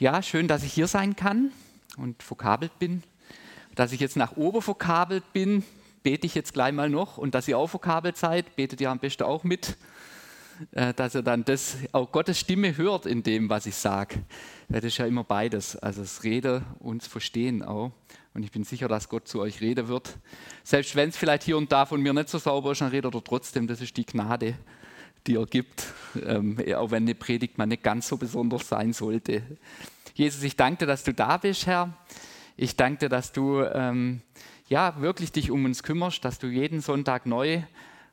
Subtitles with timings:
[0.00, 1.50] Ja, schön, dass ich hier sein kann
[1.96, 3.02] und vokabelt bin.
[3.74, 5.64] Dass ich jetzt nach oben vokabelt bin,
[6.04, 7.18] bete ich jetzt gleich mal noch.
[7.18, 9.76] Und dass ihr auch vokabelt seid, betet ihr am besten auch mit.
[10.70, 14.20] Äh, dass ihr dann das, auch Gottes Stimme hört in dem, was ich sage.
[14.68, 15.74] Das ist ja immer beides.
[15.74, 17.90] Also das Reden und das Verstehen auch.
[18.34, 20.16] Und ich bin sicher, dass Gott zu euch reden wird.
[20.62, 23.12] Selbst wenn es vielleicht hier und da von mir nicht so sauber ist, dann redet
[23.12, 23.66] er trotzdem.
[23.66, 24.54] Das ist die Gnade,
[25.28, 25.84] die er gibt.
[26.24, 29.42] Ähm, auch wenn eine Predigt mal nicht ganz so besonders sein sollte.
[30.14, 31.96] Jesus, ich danke dir, dass du da bist, Herr.
[32.56, 34.22] Ich danke dir, dass du ähm,
[34.68, 37.62] ja, wirklich dich um uns kümmerst, dass du jeden Sonntag neu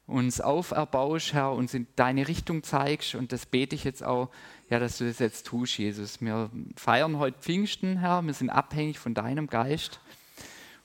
[0.07, 3.15] uns auferbaust, Herr, uns in deine Richtung zeigst.
[3.15, 4.29] Und das bete ich jetzt auch,
[4.69, 6.21] ja, dass du das jetzt tust, Jesus.
[6.21, 8.21] Wir feiern heute Pfingsten, Herr.
[8.23, 9.99] Wir sind abhängig von deinem Geist.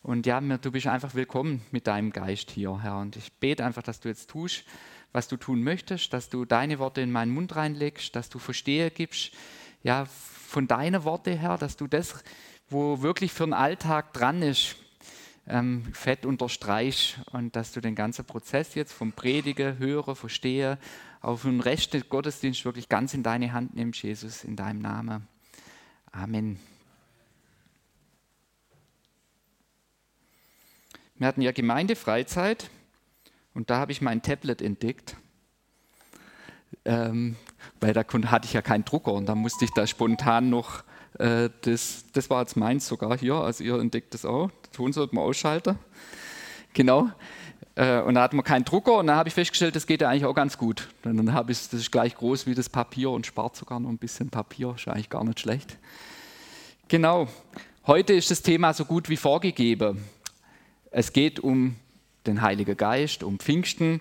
[0.03, 2.99] Und ja, du bist einfach willkommen mit deinem Geist hier, Herr.
[2.99, 4.65] Und ich bete einfach, dass du jetzt tust,
[5.13, 8.91] was du tun möchtest, dass du deine Worte in meinen Mund reinlegst, dass du Verstehe
[8.91, 9.33] gibst,
[9.83, 12.23] ja, von deinen Worten, Herr, dass du das,
[12.69, 14.77] wo wirklich für den Alltag dran ist,
[15.47, 20.79] ähm, fett unterstreich und dass du den ganzen Prozess jetzt vom Predigen, Hören, Verstehe
[21.21, 25.27] auf den Rest des Gottesdienstes wirklich ganz in deine Hand nimmst, Jesus, in deinem Namen.
[26.13, 26.59] Amen.
[31.17, 32.71] Wir hatten ja Gemeindefreizeit
[33.55, 35.17] und da habe ich mein Tablet entdeckt.
[36.85, 37.37] Ähm,
[37.81, 40.85] weil da hatte ich ja keinen Drucker und da musste ich da spontan noch
[41.19, 44.51] äh, das, das war jetzt meins sogar hier, also ihr entdeckt das auch.
[44.51, 45.79] Den Ton sollte man ausschalten.
[46.73, 47.11] Genau.
[47.75, 50.09] Äh, und da hatten wir keinen Drucker und dann habe ich festgestellt, das geht ja
[50.09, 50.89] eigentlich auch ganz gut.
[51.05, 53.91] Und dann habe ich, das ist gleich groß wie das Papier und spart sogar noch
[53.91, 55.77] ein bisschen Papier, ist eigentlich gar nicht schlecht.
[56.89, 57.29] Genau.
[57.87, 60.05] Heute ist das Thema so gut wie vorgegeben.
[60.91, 61.77] Es geht um
[62.27, 64.01] den Heiligen Geist, um Pfingsten.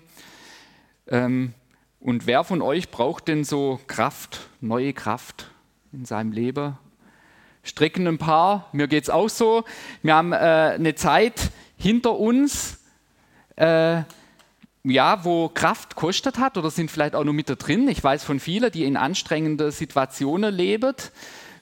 [1.06, 1.54] Ähm,
[2.00, 5.50] und wer von euch braucht denn so Kraft, neue Kraft
[5.92, 6.78] in seinem Leben?
[7.62, 9.64] strecken ein paar, mir geht es auch so.
[10.02, 12.80] Wir haben äh, eine Zeit hinter uns,
[13.56, 14.02] äh,
[14.82, 17.88] ja, wo Kraft kostet hat oder sind vielleicht auch noch mit da drin.
[17.88, 20.94] Ich weiß von vielen, die in anstrengenden Situationen leben.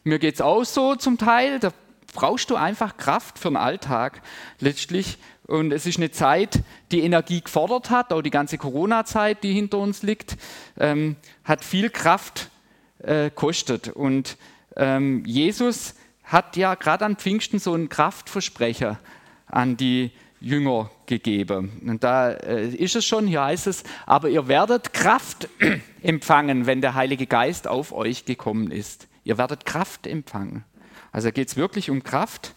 [0.05, 1.59] Mir geht es auch so zum Teil.
[1.59, 1.73] Da
[2.15, 4.23] brauchst du einfach Kraft für den Alltag
[4.61, 5.19] letztlich.
[5.49, 6.61] Und es ist eine Zeit,
[6.93, 10.37] die Energie gefordert hat, auch die ganze Corona-Zeit, die hinter uns liegt,
[10.79, 12.51] ähm, hat viel Kraft
[12.99, 13.89] äh, kostet.
[13.89, 14.37] Und
[14.77, 18.99] ähm, Jesus hat ja gerade an Pfingsten so einen Kraftversprecher
[19.47, 21.81] an die Jünger gegeben.
[21.87, 25.49] Und da äh, ist es schon, hier heißt es, aber ihr werdet Kraft
[26.03, 29.09] empfangen, wenn der Heilige Geist auf euch gekommen ist.
[29.25, 30.65] Ihr werdet Kraft empfangen.
[31.11, 32.55] Also geht es wirklich um Kraft.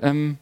[0.00, 0.38] Ähm,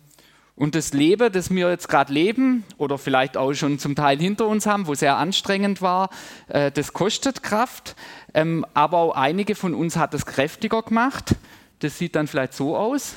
[0.57, 4.47] und das Leben, das wir jetzt gerade leben oder vielleicht auch schon zum Teil hinter
[4.47, 6.11] uns haben, wo sehr anstrengend war,
[6.49, 7.97] äh, das kostet Kraft.
[8.35, 11.35] Ähm, aber auch einige von uns hat es kräftiger gemacht.
[11.81, 13.17] Das sieht dann vielleicht so aus.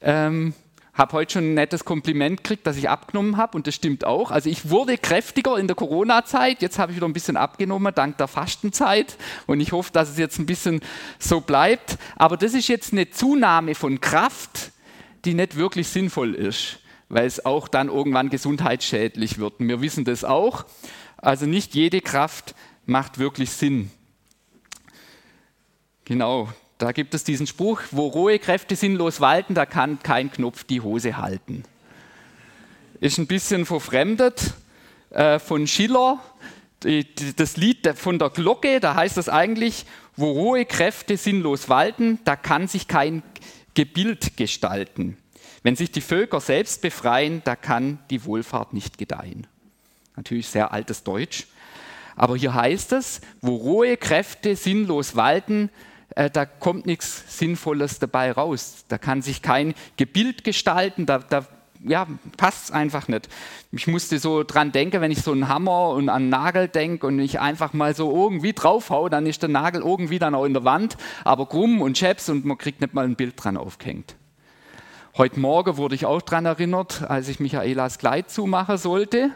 [0.00, 0.54] Ähm,
[0.92, 4.30] habe heute schon ein nettes Kompliment gekriegt, dass ich abgenommen habe und das stimmt auch.
[4.30, 8.18] Also ich wurde kräftiger in der Corona-Zeit, jetzt habe ich wieder ein bisschen abgenommen dank
[8.18, 10.80] der Fastenzeit und ich hoffe, dass es jetzt ein bisschen
[11.18, 11.96] so bleibt.
[12.16, 14.72] Aber das ist jetzt eine Zunahme von Kraft,
[15.24, 16.78] die nicht wirklich sinnvoll ist,
[17.08, 19.54] weil es auch dann irgendwann gesundheitsschädlich wird.
[19.58, 20.64] Wir wissen das auch.
[21.16, 22.54] Also nicht jede Kraft
[22.86, 23.90] macht wirklich Sinn.
[26.04, 30.64] Genau, da gibt es diesen Spruch, wo rohe Kräfte sinnlos walten, da kann kein Knopf
[30.64, 31.62] die Hose halten.
[32.98, 34.54] Ist ein bisschen verfremdet
[35.10, 36.20] äh, von Schiller.
[36.82, 41.68] Die, die, das Lied von der Glocke, da heißt es eigentlich, wo rohe Kräfte sinnlos
[41.68, 43.22] walten, da kann sich kein
[43.74, 45.16] Gebild gestalten.
[45.62, 49.46] Wenn sich die Völker selbst befreien, da kann die Wohlfahrt nicht gedeihen.
[50.16, 51.46] Natürlich sehr altes Deutsch.
[52.16, 55.70] Aber hier heißt es, wo rohe Kräfte sinnlos walten,
[56.14, 58.84] äh, da kommt nichts Sinnvolles dabei raus.
[58.88, 61.46] Da kann sich kein Gebild gestalten, da, da
[61.84, 62.06] ja,
[62.36, 63.28] passt es einfach nicht.
[63.72, 67.06] Ich musste so dran denken, wenn ich so einen Hammer und an einen Nagel denke
[67.06, 70.54] und ich einfach mal so irgendwie draufhau, dann ist der Nagel irgendwie dann auch in
[70.54, 74.16] der Wand, aber krumm und scheps und man kriegt nicht mal ein Bild dran aufgehängt.
[75.16, 79.30] Heute Morgen wurde ich auch daran erinnert, als ich Michaelas Kleid zumachen sollte,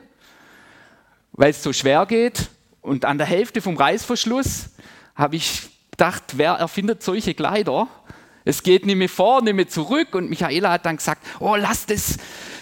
[1.32, 2.49] weil es so schwer geht.
[2.81, 4.70] Und an der Hälfte vom Reißverschluss
[5.14, 7.88] habe ich gedacht, wer erfindet solche Kleider?
[8.46, 10.14] Es geht nicht mehr vor, nicht mehr zurück.
[10.14, 12.16] Und Michaela hat dann gesagt, oh, lass das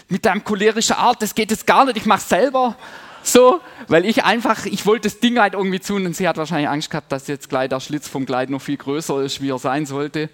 [0.08, 2.74] mit deinem cholerischen Art, das geht jetzt gar nicht, ich mach's selber.
[3.22, 6.68] So, weil ich einfach, ich wollte das Ding halt irgendwie tun und sie hat wahrscheinlich
[6.68, 9.58] Angst gehabt, dass jetzt gleich der Schlitz vom Kleid noch viel größer ist, wie er
[9.58, 10.30] sein sollte.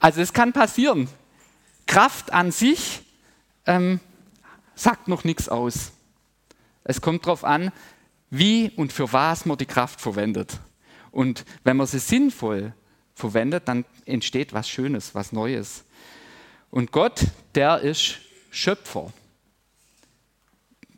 [0.00, 1.08] Also es kann passieren.
[1.86, 3.00] Kraft an sich
[3.66, 4.00] ähm,
[4.74, 5.92] sagt noch nichts aus.
[6.84, 7.72] Es kommt darauf an,
[8.28, 10.60] wie und für was man die Kraft verwendet.
[11.10, 12.74] Und wenn man sie sinnvoll
[13.18, 15.84] verwendet, dann entsteht was Schönes, was Neues.
[16.70, 18.18] Und Gott, der ist
[18.50, 19.12] Schöpfer.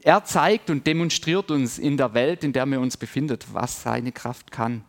[0.03, 4.13] Er zeigt und demonstriert uns in der Welt, in der wir uns befinden, was seine
[4.13, 4.85] Kraft kann.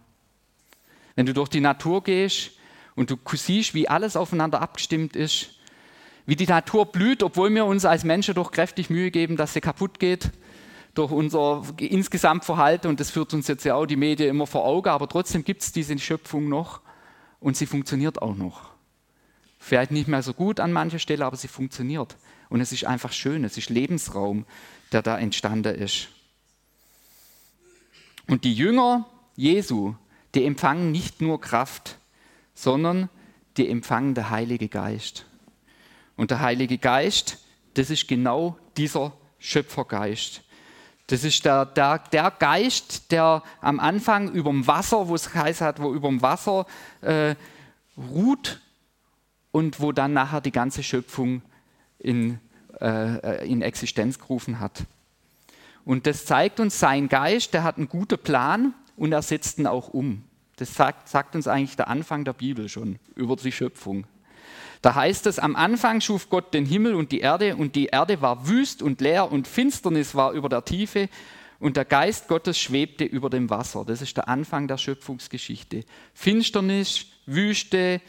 [1.16, 2.51] Wenn du durch die Natur gehst
[2.95, 5.56] und du siehst, wie alles aufeinander abgestimmt ist,
[6.25, 9.62] wie die Natur blüht, obwohl wir uns als Menschen doch kräftig Mühe geben, dass sie
[9.62, 10.31] kaputt geht,
[10.94, 14.66] durch unser insgesamt Verhalten, und das führt uns jetzt ja auch die Medien immer vor
[14.66, 16.81] Augen, aber trotzdem gibt es diese Schöpfung noch
[17.42, 18.70] und sie funktioniert auch noch.
[19.60, 22.16] Vielleicht nicht mehr so gut an mancher Stelle, aber sie funktioniert.
[22.50, 24.46] Und es ist einfach schön, es ist Lebensraum,
[24.94, 26.08] der da entstanden ist.
[28.28, 29.06] Und die Jünger
[29.36, 29.96] Jesu,
[30.36, 31.98] die empfangen nicht nur Kraft,
[32.54, 33.10] sondern
[33.58, 35.26] die empfangen der Heilige Geist.
[36.16, 37.40] Und der Heilige Geist,
[37.74, 40.42] das ist genau dieser Schöpfergeist.
[41.12, 45.60] Das ist der, der, der Geist, der am Anfang über dem Wasser, wo es heißt
[45.60, 46.66] hat, wo über dem Wasser
[47.02, 47.36] äh,
[47.98, 48.62] ruht
[49.52, 51.42] und wo dann nachher die ganze Schöpfung
[52.00, 52.40] in,
[52.80, 54.86] äh, in Existenz gerufen hat.
[55.84, 59.68] Und das zeigt uns, sein Geist, der hat einen guten Plan und er setzt ihn
[59.68, 60.24] auch um.
[60.56, 64.06] Das sagt, sagt uns eigentlich der Anfang der Bibel schon über die Schöpfung.
[64.81, 68.22] Da heißt es, am Anfang schuf Gott den Himmel und die Erde und die Erde
[68.22, 71.07] war wüst und leer und Finsternis war über der Tiefe
[71.60, 73.86] und der Geist Gottes schwebte über dem Wasser.
[73.86, 75.83] Das ist der Anfang der Schöpfungsgeschichte.
[76.16, 78.01] Finsternis, Wüste,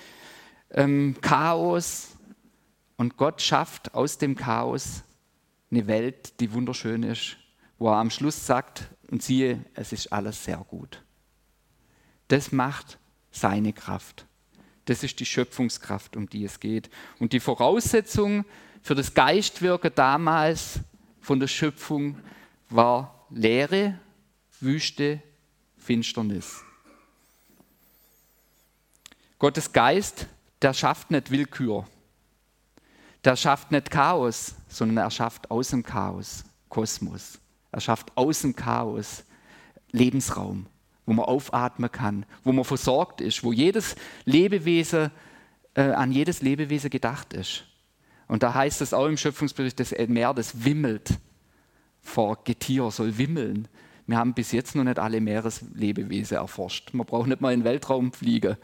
[0.71, 2.17] ähm, Chaos
[2.97, 5.03] und Gott schafft aus dem Chaos
[5.71, 7.37] eine Welt, die wunderschön ist,
[7.79, 11.03] wo er am Schluss sagt, und siehe, es ist alles sehr gut.
[12.29, 12.99] Das macht
[13.31, 14.27] seine Kraft.
[14.87, 16.91] Das ist die Schöpfungskraft, um die es geht.
[17.19, 18.45] Und die Voraussetzung
[18.83, 20.81] für das Geistwirken damals
[21.21, 22.19] von der Schöpfung
[22.69, 23.99] war Leere,
[24.61, 25.23] Wüste,
[25.79, 26.63] Finsternis.
[29.39, 30.27] Gottes Geist,
[30.61, 31.87] der schafft nicht Willkür.
[33.25, 37.39] Der schafft nicht Chaos, sondern er schafft aus dem Chaos Kosmos.
[37.71, 39.25] Er schafft aus dem Chaos
[39.93, 40.67] Lebensraum
[41.07, 45.11] wo man aufatmen kann, wo man versorgt ist, wo jedes Lebewesen,
[45.75, 47.65] äh, an jedes Lebewesen gedacht ist.
[48.29, 51.19] Und da heißt es auch im Schöpfungsbericht, das Meer, das wimmelt
[52.01, 53.69] vor Getier, soll wimmeln.
[54.07, 56.93] Wir haben bis jetzt noch nicht alle Meereslebewesen erforscht.
[56.93, 58.57] Man braucht nicht mal in den Weltraum fliegen.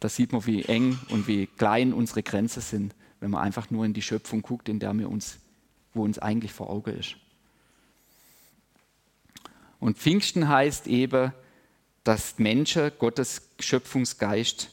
[0.00, 3.84] Da sieht man, wie eng und wie klein unsere Grenzen sind, wenn man einfach nur
[3.84, 5.38] in die Schöpfung guckt, in der wir uns,
[5.92, 7.16] wo uns eigentlich vor Augen ist.
[9.78, 11.32] Und Pfingsten heißt eben,
[12.04, 14.70] dass Menschen Gottes Schöpfungsgeist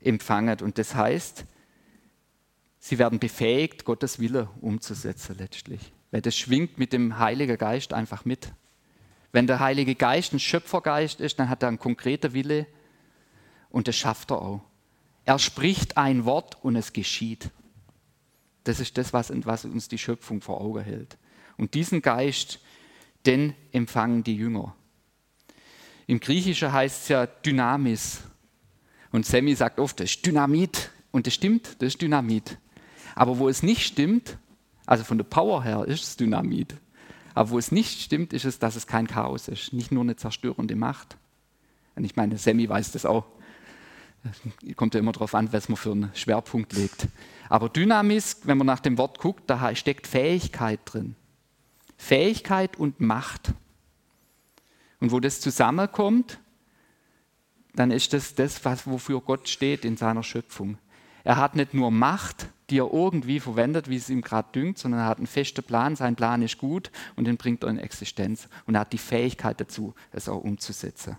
[0.00, 0.60] empfangen.
[0.60, 1.44] Und das heißt,
[2.78, 5.92] sie werden befähigt, Gottes Wille umzusetzen letztlich.
[6.10, 8.52] Weil das schwingt mit dem Heiligen Geist einfach mit.
[9.32, 12.66] Wenn der Heilige Geist ein Schöpfergeist ist, dann hat er einen konkreten Wille
[13.70, 14.60] und das schafft er auch.
[15.24, 17.50] Er spricht ein Wort und es geschieht.
[18.64, 21.16] Das ist das, was, uns die Schöpfung vor Augen hält.
[21.56, 22.60] Und diesen Geist,
[23.24, 24.76] den empfangen die Jünger.
[26.12, 28.20] Im Griechischen heißt es ja Dynamis.
[29.12, 30.90] Und Sammy sagt oft, das ist Dynamit.
[31.10, 32.58] Und das stimmt, das ist Dynamit.
[33.14, 34.36] Aber wo es nicht stimmt,
[34.84, 36.76] also von der Power her ist es Dynamit.
[37.32, 40.14] Aber wo es nicht stimmt, ist es, dass es kein Chaos ist, nicht nur eine
[40.14, 41.16] zerstörende Macht.
[41.94, 43.24] Und ich meine, Sammy weiß das auch.
[44.76, 47.08] Kommt ja immer darauf an, was man für einen Schwerpunkt legt.
[47.48, 51.16] Aber Dynamis, wenn man nach dem Wort guckt, da steckt Fähigkeit drin.
[51.96, 53.54] Fähigkeit und Macht.
[55.02, 56.38] Und wo das zusammenkommt,
[57.74, 60.78] dann ist das das, was, wofür Gott steht in seiner Schöpfung.
[61.24, 65.00] Er hat nicht nur Macht, die er irgendwie verwendet, wie es ihm gerade dünkt, sondern
[65.00, 68.48] er hat einen festen Plan, sein Plan ist gut und den bringt er in Existenz.
[68.64, 71.16] Und er hat die Fähigkeit dazu, es auch umzusetzen.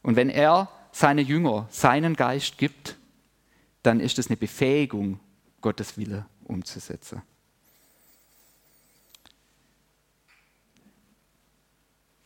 [0.00, 2.96] Und wenn er seine Jünger seinen Geist gibt,
[3.82, 5.20] dann ist es eine Befähigung,
[5.60, 7.20] Gottes Wille umzusetzen.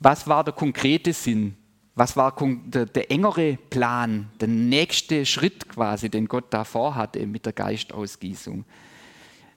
[0.03, 1.57] Was war der konkrete Sinn?
[1.95, 7.45] Was war der, der, engere Plan, der nächste Schritt quasi, den Gott da vorhatte mit
[7.45, 8.65] der Geistausgießung?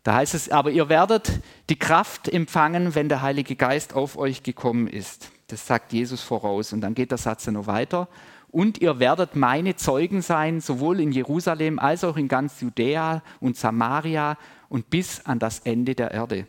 [0.03, 1.31] Da heißt es, aber ihr werdet
[1.69, 5.31] die Kraft empfangen, wenn der Heilige Geist auf euch gekommen ist.
[5.47, 6.73] Das sagt Jesus voraus.
[6.73, 8.07] Und dann geht der Satz noch weiter.
[8.49, 13.57] Und ihr werdet meine Zeugen sein, sowohl in Jerusalem als auch in ganz Judäa und
[13.57, 14.37] Samaria
[14.69, 16.47] und bis an das Ende der Erde.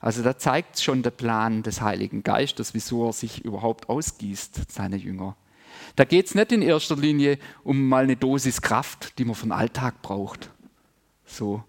[0.00, 4.96] Also da zeigt schon der Plan des Heiligen Geistes, wieso er sich überhaupt ausgießt, seine
[4.96, 5.36] Jünger.
[5.94, 9.46] Da geht es nicht in erster Linie um mal eine Dosis Kraft, die man für
[9.46, 10.50] den Alltag braucht.
[11.24, 11.64] So.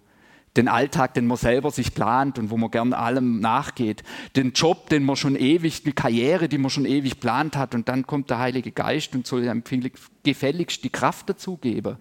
[0.58, 4.04] den Alltag, den man selber sich plant und wo man gern allem nachgeht,
[4.36, 7.88] den Job, den man schon ewig, die Karriere, die man schon ewig plant hat und
[7.88, 9.64] dann kommt der Heilige Geist und soll einem
[10.24, 11.98] gefälligst die Kraft dazugeben.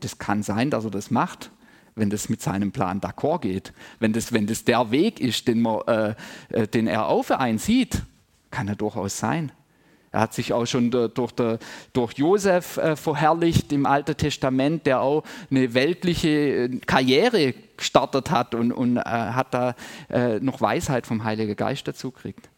[0.00, 1.50] Das kann sein, dass er das macht,
[1.94, 3.72] wenn das mit seinem Plan d'accord geht.
[3.98, 6.14] Wenn das, wenn das der Weg ist, den, man, äh,
[6.50, 8.02] äh den er auf einen sieht,
[8.50, 9.52] kann er durchaus sein.
[10.12, 11.32] Er hat sich auch schon durch,
[11.92, 18.54] durch Josef äh, verherrlicht im Alten Testament, der auch eine weltliche äh, Karriere gestartet hat
[18.54, 19.74] und, und äh, hat da
[20.10, 22.50] äh, noch Weisheit vom Heiligen Geist dazu gekriegt.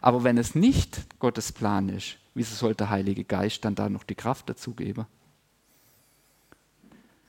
[0.00, 4.02] Aber wenn es nicht Gottes Plan ist, wieso sollte der Heilige Geist dann da noch
[4.02, 5.06] die Kraft dazu geben?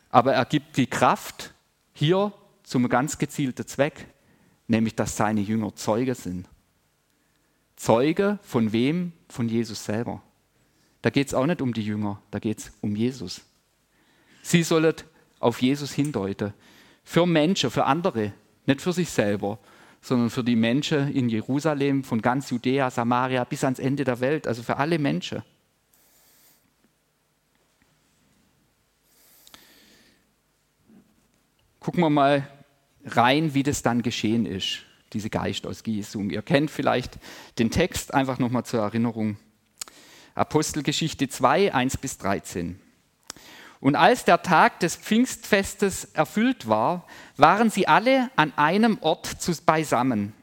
[0.10, 1.54] Aber er gibt die Kraft
[1.94, 2.34] hier
[2.64, 4.08] zum ganz gezielten Zweck,
[4.68, 6.48] nämlich dass seine Jünger Zeuge sind.
[7.76, 9.14] Zeuge von wem?
[9.30, 10.22] Von Jesus selber.
[11.02, 13.42] Da geht es auch nicht um die Jünger, da geht es um Jesus.
[14.42, 14.96] Sie sollen
[15.40, 16.54] auf Jesus hindeuten.
[17.04, 18.34] Für Menschen, für andere,
[18.66, 19.60] nicht für sich selber,
[20.02, 24.48] sondern für die Menschen in Jerusalem, von ganz Judäa, Samaria bis ans Ende der Welt,
[24.48, 25.44] also für alle Menschen.
[31.88, 32.46] Gucken wir mal
[33.06, 34.80] rein, wie das dann geschehen ist
[35.14, 36.32] diese Geistausgießung.
[36.32, 37.18] Ihr kennt vielleicht
[37.60, 39.38] den Text, einfach nochmal zur Erinnerung.
[40.36, 42.78] Apostelgeschichte 2, 1 bis 13.
[43.80, 50.34] Und als der Tag des Pfingstfestes erfüllt war, waren sie alle an einem Ort beisammen.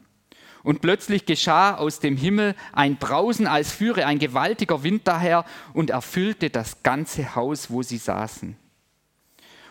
[0.63, 5.91] Und plötzlich geschah aus dem Himmel ein Brausen, als führe ein gewaltiger Wind daher und
[5.91, 8.57] erfüllte das ganze Haus, wo sie saßen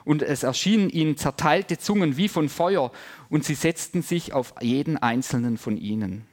[0.05, 2.93] und es erschienen ihnen zerteilte Zungen wie von Feuer,
[3.29, 6.27] und sie setzten sich auf jeden einzelnen von ihnen.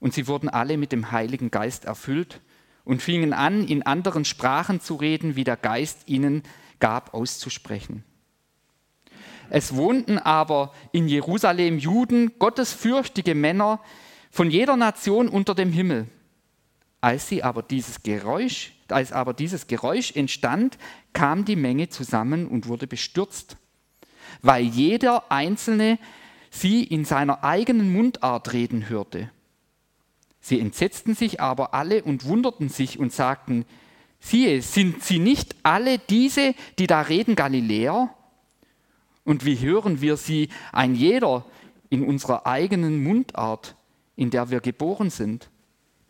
[0.00, 2.40] Und sie wurden alle mit dem Heiligen Geist erfüllt
[2.84, 6.42] und fingen an, in anderen Sprachen zu reden, wie der Geist ihnen
[6.80, 8.02] gab, auszusprechen.
[9.48, 13.80] Es wohnten aber in Jerusalem Juden, gottesfürchtige Männer
[14.30, 16.08] von jeder Nation unter dem Himmel.
[17.02, 20.78] Als sie aber dieses Geräusch als aber dieses Geräusch entstand,
[21.12, 23.56] kam die Menge zusammen und wurde bestürzt,
[24.42, 25.98] weil jeder Einzelne
[26.50, 29.30] sie in seiner eigenen Mundart reden hörte.
[30.40, 33.64] Sie entsetzten sich aber alle und wunderten sich und sagten,
[34.20, 38.14] siehe, sind sie nicht alle diese, die da reden, Galiläer?
[39.24, 41.44] Und wie hören wir sie ein jeder
[41.90, 43.76] in unserer eigenen Mundart,
[44.16, 45.48] in der wir geboren sind?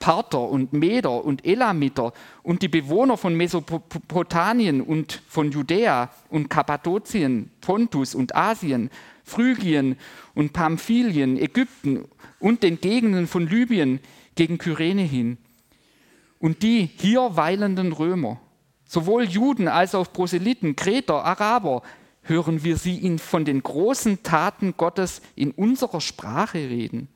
[0.03, 7.53] Parther und Meder und Elamiter und die Bewohner von Mesopotamien und von Judäa und Kappadokien,
[7.61, 8.91] Pontus und Asien,
[9.23, 9.97] Phrygien
[10.35, 12.05] und Pamphylien, Ägypten
[12.41, 14.01] und den Gegenden von Libyen
[14.35, 15.39] gegen Kyrene hin.
[16.41, 18.41] Und die hier weilenden Römer,
[18.85, 21.83] sowohl Juden als auch Proselyten, Kreter, Araber,
[22.23, 27.07] hören wir sie ihn von den großen Taten Gottes in unserer Sprache reden.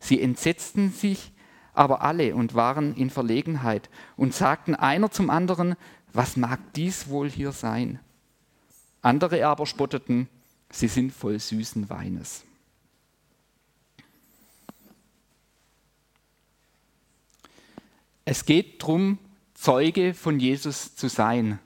[0.00, 1.30] Sie entsetzten sich
[1.72, 5.76] aber alle und waren in Verlegenheit und sagten einer zum anderen,
[6.12, 8.00] was mag dies wohl hier sein?
[9.02, 10.28] Andere aber spotteten,
[10.70, 12.44] sie sind voll süßen Weines.
[18.24, 19.18] Es geht darum,
[19.54, 21.58] Zeuge von Jesus zu sein.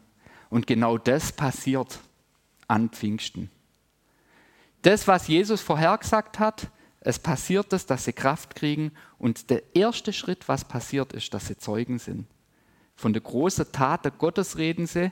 [0.50, 2.00] Und genau das passiert
[2.68, 3.50] an Pfingsten.
[4.82, 6.70] Das, was Jesus vorhergesagt hat,
[7.00, 8.92] es passiert es, dass sie Kraft kriegen
[9.24, 12.26] und der erste Schritt, was passiert, ist, dass sie Zeugen sind.
[12.94, 15.10] Von der großen Tat der Gottes reden sie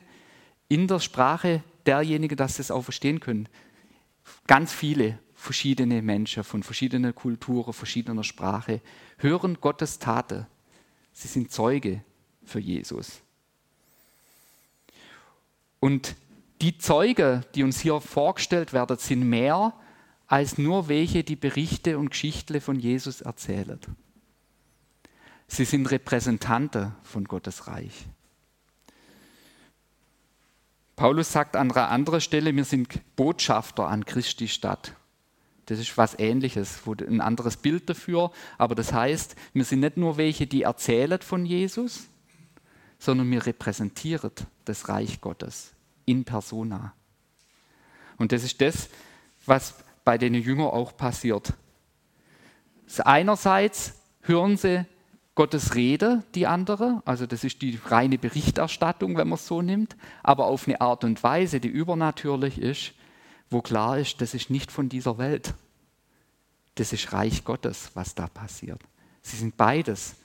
[0.69, 3.49] in der Sprache derjenigen, dass sie es auch verstehen können.
[4.47, 8.83] Ganz viele verschiedene Menschen von verschiedenen Kulturen, verschiedener Sprache
[9.17, 10.47] hören Gottes Taten.
[11.15, 12.05] Sie sind Zeuge
[12.45, 13.23] für Jesus.
[15.81, 16.17] Und
[16.61, 19.73] die Zeuge, die uns hier vorgestellt werden, sind mehr
[20.27, 23.81] als nur welche, die Berichte und Geschichten von Jesus erzählen.
[25.55, 28.07] Sie sind Repräsentanten von Gottes Reich.
[30.97, 34.95] Paulus sagt an einer anderen Stelle, wir sind Botschafter an Christi Stadt.
[35.67, 38.33] Das ist was Ähnliches, ein anderes Bild dafür.
[38.57, 42.05] Aber das heißt, wir sind nicht nur welche, die erzählen von Jesus,
[42.99, 44.33] sondern wir repräsentieren
[44.65, 45.75] das Reich Gottes
[46.07, 46.95] in persona.
[48.17, 48.89] Und das ist das,
[49.45, 51.53] was bei den Jüngern auch passiert.
[53.05, 53.93] Einerseits
[54.23, 54.87] hören sie
[55.35, 59.97] Gottes Rede, die andere, also das ist die reine Berichterstattung, wenn man es so nimmt,
[60.23, 62.93] aber auf eine Art und Weise, die übernatürlich ist,
[63.49, 65.55] wo klar ist, das ist nicht von dieser Welt.
[66.75, 68.81] Das ist Reich Gottes, was da passiert.
[69.23, 70.17] Sie sind beides.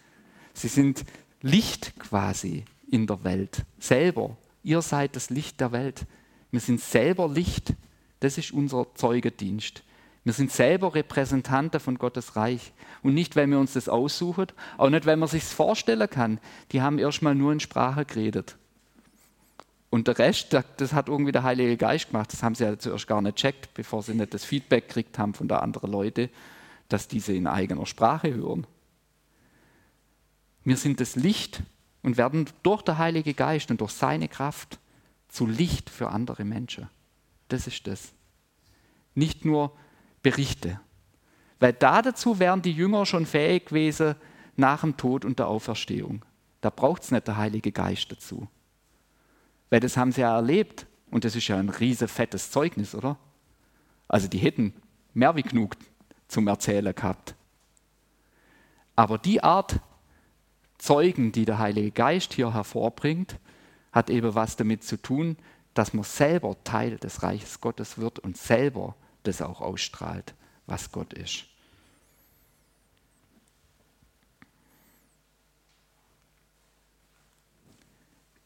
[0.54, 1.06] Sie sind
[1.42, 4.38] Licht quasi in der Welt, selber.
[4.64, 6.06] Ihr seid das Licht der Welt.
[6.52, 7.76] Wir sind selber Licht
[8.20, 9.84] Das ist unser Zeugedienst.
[10.28, 12.74] Wir sind selber Repräsentanten von Gottes Reich.
[13.02, 16.42] Und nicht, weil wir uns das aussuchen, auch nicht, weil man sich vorstellen kann.
[16.74, 18.58] Die haben erstmal nur in Sprache geredet.
[19.90, 22.34] Und der Rest, das hat irgendwie der Heilige Geist gemacht.
[22.34, 25.34] Das haben sie ja zuerst gar nicht checkt, bevor sie nicht das Feedback gekriegt haben
[25.34, 26.30] von der anderen Leute,
[26.90, 28.68] dass diese in eigener Sprache hören.
[30.66, 31.64] Wir sind das Licht
[32.04, 34.78] und werden durch den Heiligen Geist und durch seine Kraft
[35.30, 36.90] zu Licht für andere Menschen.
[37.48, 38.12] Das ist das.
[39.16, 39.72] Nicht nur
[40.24, 40.80] Berichte.
[41.60, 44.16] Weil da dazu wären die Jünger schon fähig gewesen
[44.56, 46.24] nach dem Tod und der Auferstehung.
[46.62, 48.48] Da braucht es nicht der Heilige Geist dazu.
[49.70, 50.86] Weil das haben sie ja erlebt.
[51.10, 53.18] Und das ist ja ein riese fettes Zeugnis, oder?
[54.08, 54.74] Also die hätten
[55.14, 55.78] mehr wie genug
[56.28, 57.36] zum Erzählen gehabt.
[58.96, 59.80] Aber die Art
[60.78, 63.40] Zeugen, die der Heilige Geist hier hervorbringt,
[63.92, 65.38] hat eben was damit zu tun,
[65.74, 68.96] dass man selber Teil des Reiches Gottes wird und selber
[69.28, 70.34] das auch ausstrahlt,
[70.66, 71.46] was Gott ist.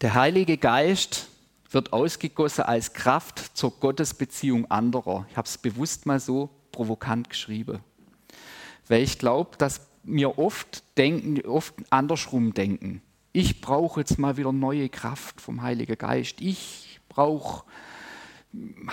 [0.02, 1.28] Der Heilige Geist
[1.70, 5.28] wird ausgegossen als Kraft zur Gottesbeziehung anderer.
[5.30, 7.80] Ich habe es bewusst mal so provokant geschrieben.
[8.88, 13.02] Weil ich glaube, dass wir oft denken, oft andersrum denken.
[13.32, 16.42] Ich brauche jetzt mal wieder neue Kraft vom Heiligen Geist.
[16.42, 17.64] Ich brauche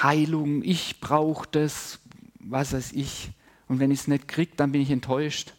[0.02, 0.62] Heilung.
[0.62, 2.00] Ich brauche das,
[2.38, 3.30] was weiß ich.
[3.66, 5.54] Und wenn ich es nicht kriege, dann bin ich enttäuscht.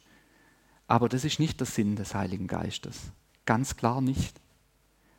[0.88, 3.12] Aber das ist nicht der Sinn des Heiligen Geistes.
[3.46, 4.40] Ganz klar nicht.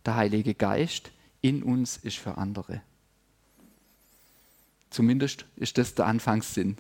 [0.05, 2.83] Der Heilige Geist in uns ist für andere.
[4.91, 6.77] Zumindest ist das der Anfangssinn.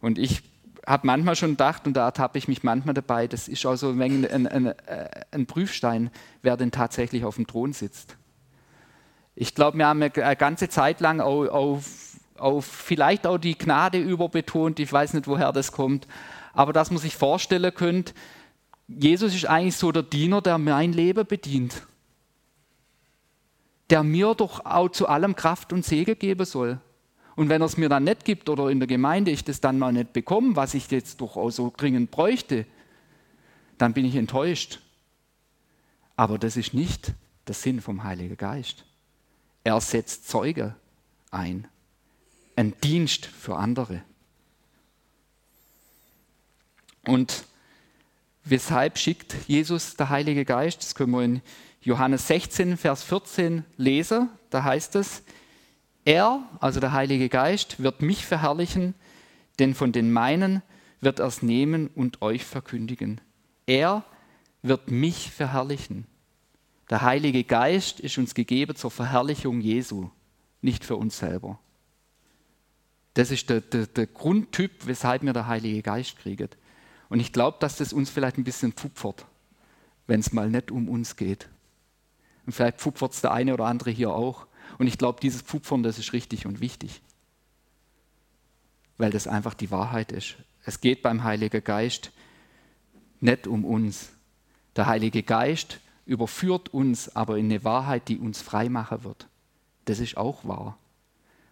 [0.00, 0.42] Und ich
[0.86, 3.90] habe manchmal schon gedacht, und da ertappe ich mich manchmal dabei, das ist auch so
[3.90, 6.10] ein, ein, ein, äh, ein Prüfstein,
[6.42, 8.16] wer denn tatsächlich auf dem Thron sitzt.
[9.40, 11.84] Ich glaube, wir haben eine ganze Zeit lang auf, auf,
[12.38, 16.08] auf vielleicht auch die Gnade überbetont, ich weiß nicht, woher das kommt,
[16.54, 18.14] aber dass man sich vorstellen könnte,
[18.88, 21.86] Jesus ist eigentlich so der Diener, der mein Leben bedient,
[23.90, 26.80] der mir doch auch zu allem Kraft und Segen geben soll.
[27.36, 29.78] Und wenn er es mir dann nicht gibt oder in der Gemeinde ich das dann
[29.78, 32.66] mal nicht bekomme, was ich jetzt doch auch so dringend bräuchte,
[33.76, 34.80] dann bin ich enttäuscht.
[36.16, 37.12] Aber das ist nicht
[37.46, 38.87] der Sinn vom Heiligen Geist.
[39.64, 40.74] Er setzt Zeuge
[41.30, 41.68] ein,
[42.56, 44.02] ein Dienst für andere.
[47.06, 47.44] Und
[48.44, 50.82] weshalb schickt Jesus der Heilige Geist?
[50.82, 51.42] Das können wir in
[51.80, 54.28] Johannes 16, Vers 14 lesen.
[54.50, 55.22] Da heißt es,
[56.04, 58.94] er, also der Heilige Geist, wird mich verherrlichen,
[59.58, 60.62] denn von den meinen
[61.00, 63.20] wird er es nehmen und euch verkündigen.
[63.66, 64.04] Er
[64.62, 66.06] wird mich verherrlichen.
[66.90, 70.10] Der Heilige Geist ist uns gegeben zur Verherrlichung Jesu,
[70.62, 71.58] nicht für uns selber.
[73.14, 76.48] Das ist der, der, der Grundtyp, weshalb wir der Heilige Geist kriegen.
[77.08, 79.26] Und ich glaube, dass das uns vielleicht ein bisschen pfupfert,
[80.06, 81.48] wenn es mal nicht um uns geht.
[82.46, 84.46] Und vielleicht pfupfert es der eine oder andere hier auch.
[84.78, 87.02] Und ich glaube, dieses Pfupfern, das ist richtig und wichtig,
[88.96, 90.36] weil das einfach die Wahrheit ist.
[90.64, 92.12] Es geht beim Heiligen Geist
[93.20, 94.10] nicht um uns.
[94.76, 99.28] Der Heilige Geist überführt uns aber in eine Wahrheit, die uns frei machen wird.
[99.84, 100.78] Das ist auch wahr.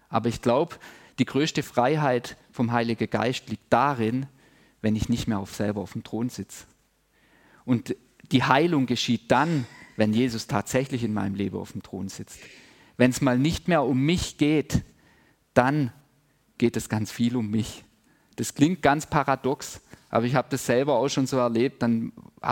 [0.08, 0.76] Aber ich glaube,
[1.18, 4.26] die größte Freiheit vom Heiligen Geist liegt darin,
[4.80, 6.64] wenn ich nicht mehr auf selber auf dem Thron sitze.
[7.66, 7.96] Und
[8.32, 9.66] die Heilung geschieht dann,
[9.96, 12.38] wenn Jesus tatsächlich in meinem Leben auf dem Thron sitzt.
[12.96, 14.84] Wenn es mal nicht mehr um mich geht,
[15.52, 15.92] dann
[16.56, 17.84] geht es ganz viel um mich.
[18.36, 19.82] Das klingt ganz paradox,
[20.16, 21.82] aber ich habe das selber auch schon so erlebt.
[21.82, 22.10] Dann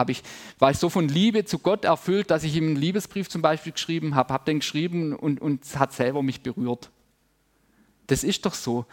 [0.09, 0.23] ich,
[0.59, 3.73] war ich so von Liebe zu Gott erfüllt, dass ich ihm einen Liebesbrief zum Beispiel
[3.73, 6.91] geschrieben habe, habe den geschrieben und, und hat selber mich berührt.
[8.07, 8.85] Das ist doch so.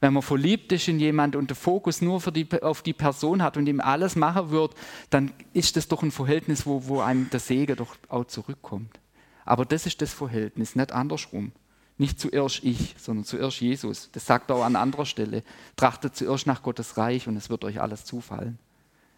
[0.00, 3.56] Wenn man verliebt ist in jemand und den Fokus nur die, auf die Person hat
[3.56, 4.74] und ihm alles machen wird,
[5.10, 8.98] dann ist das doch ein Verhältnis, wo, wo einem der Segen doch auch zurückkommt.
[9.44, 11.52] Aber das ist das Verhältnis, nicht andersrum.
[11.98, 14.08] Nicht zuerst ich, sondern zuerst Jesus.
[14.12, 15.42] Das sagt er auch an anderer Stelle.
[15.76, 18.58] Trachtet zuerst nach Gottes Reich und es wird euch alles zufallen.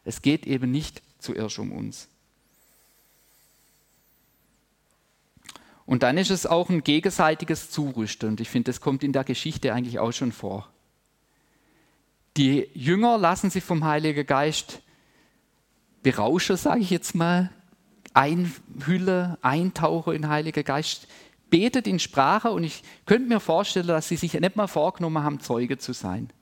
[0.05, 2.09] Es geht eben nicht zuerst um uns.
[5.85, 8.31] Und dann ist es auch ein gegenseitiges Zurüsten.
[8.31, 10.71] Und ich finde, das kommt in der Geschichte eigentlich auch schon vor.
[12.37, 14.81] Die Jünger lassen sich vom Heiligen Geist
[16.03, 17.51] berauschen, sage ich jetzt mal,
[18.14, 21.09] einhülle, eintauche in den Heiligen Geist,
[21.51, 25.41] betet in Sprache und ich könnte mir vorstellen, dass sie sich nicht mal vorgenommen haben,
[25.41, 26.33] Zeuge zu sein.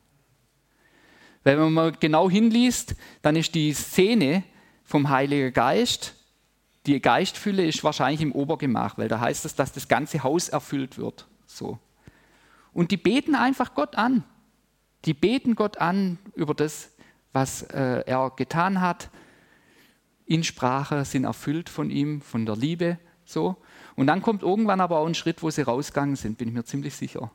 [1.44, 4.44] Wenn man mal genau hinliest, dann ist die Szene
[4.84, 6.14] vom Heiligen Geist,
[6.88, 10.96] die Geistfülle ist wahrscheinlich im Obergemach, weil da heißt es, dass das ganze Haus erfüllt
[10.96, 11.26] wird.
[11.46, 11.78] So.
[12.72, 14.24] Und die beten einfach Gott an.
[15.04, 16.90] Die beten Gott an über das,
[17.32, 19.10] was äh, er getan hat.
[20.24, 22.98] In Sprache sind erfüllt von ihm, von der Liebe.
[23.28, 23.56] So.
[23.94, 26.64] Und dann kommt irgendwann aber auch ein Schritt, wo sie rausgegangen sind, bin ich mir
[26.64, 27.30] ziemlich sicher.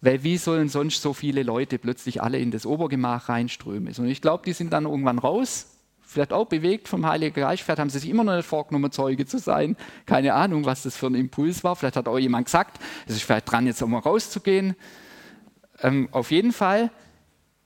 [0.00, 3.92] Weil wie sollen sonst so viele Leute plötzlich alle in das Obergemach reinströmen?
[3.98, 7.62] Und ich glaube, die sind dann irgendwann raus, vielleicht auch bewegt vom Heiligen Geist.
[7.62, 9.76] Vielleicht haben sie sich immer noch nicht vorgenommen, Zeuge zu sein.
[10.04, 11.74] Keine Ahnung, was das für ein Impuls war.
[11.74, 12.78] Vielleicht hat auch jemand gesagt,
[13.08, 14.76] es ist vielleicht dran, jetzt auch mal rauszugehen.
[15.80, 16.92] Ähm, auf jeden Fall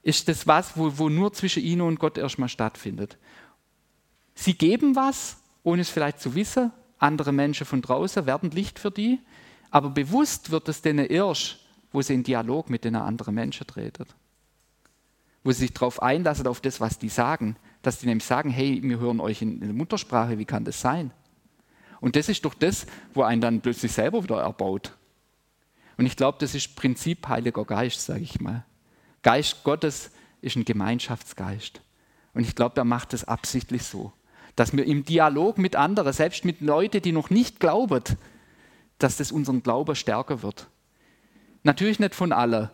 [0.02, 3.18] ist das was, wo, wo nur zwischen ihnen und Gott erstmal stattfindet.
[4.34, 6.72] Sie geben was, ohne es vielleicht zu wissen.
[6.98, 9.20] Andere Menschen von draußen werden Licht für die.
[9.70, 11.58] Aber bewusst wird es denen erst,
[11.92, 14.06] wo sie in Dialog mit den anderen Menschen treten.
[15.42, 17.56] Wo sie sich darauf einlassen, auf das, was die sagen.
[17.82, 21.12] Dass die nämlich sagen, hey, wir hören euch in der Muttersprache, wie kann das sein?
[22.00, 24.96] Und das ist doch das, wo einen dann plötzlich selber wieder erbaut.
[25.96, 28.64] Und ich glaube, das ist Prinzip Heiliger Geist, sage ich mal.
[29.22, 31.82] Geist Gottes ist ein Gemeinschaftsgeist.
[32.32, 34.12] Und ich glaube, er macht es absichtlich so,
[34.60, 38.04] dass wir im Dialog mit anderen, selbst mit Leuten, die noch nicht glauben,
[38.98, 40.66] dass das unseren Glauben stärker wird.
[41.62, 42.68] Natürlich nicht von allen.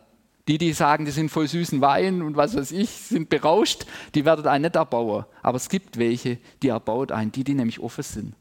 [0.49, 4.25] Die, die sagen, die sind voll süßen Wein und was weiß ich, sind berauscht, die
[4.25, 5.27] werden einen nicht erbauen.
[5.45, 8.35] Aber es gibt welche, die erbaut einen, die, die nämlich offen sind.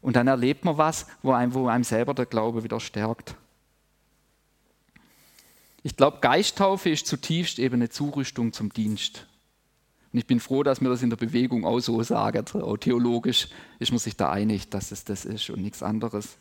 [0.00, 3.36] Und dann erlebt man was, wo einem, wo einem selber der Glaube wieder stärkt.
[5.84, 9.28] Ich glaube, Geisttaufe ist zutiefst eben eine Zurüstung zum Dienst.
[10.16, 12.42] Und ich bin froh, dass mir das in der Bewegung auch so sagen.
[12.54, 13.48] Auch theologisch
[13.78, 16.38] ist man sich da einig, dass es das ist und nichts anderes.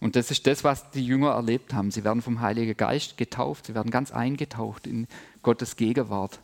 [0.00, 1.90] Und das ist das, was die Jünger erlebt haben.
[1.90, 5.06] Sie werden vom Heiligen Geist getauft, sie werden ganz eingetaucht in
[5.42, 6.40] Gottes Gegenwart.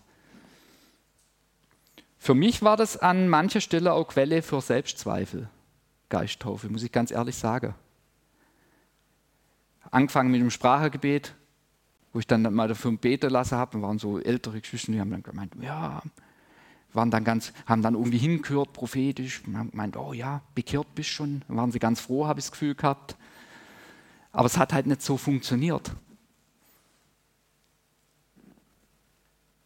[2.17, 5.51] Für mich war das an mancher Stelle auch Quelle für Selbstzweifel,
[6.09, 7.75] Geisttaufe, muss ich ganz ehrlich sagen.
[9.91, 11.35] Angefangen mit dem Sprachengebet,
[12.14, 15.24] wo ich dann mal dafür beten lassen habe, waren so ältere Geschwister, die haben dann
[15.24, 16.00] gemeint, ja,
[16.92, 21.11] waren dann ganz, haben dann irgendwie hingehört, prophetisch, und haben gemeint, oh ja, bekehrt bist
[21.11, 23.16] schon, dann waren sie ganz froh, habe ich das Gefühl gehabt.
[24.31, 25.90] Aber es hat halt nicht so funktioniert.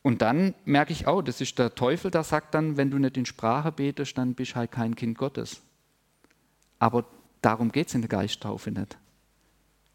[0.00, 3.18] Und dann merke ich auch, das ist der Teufel, der sagt dann, wenn du nicht
[3.18, 5.60] in Sprache betest, dann bist du halt kein Kind Gottes.
[6.78, 7.04] Aber
[7.42, 8.96] darum geht es in der Geisttaufe nicht.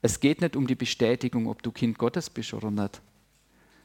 [0.03, 3.01] Es geht nicht um die Bestätigung, ob du Kind Gottes bist oder nicht,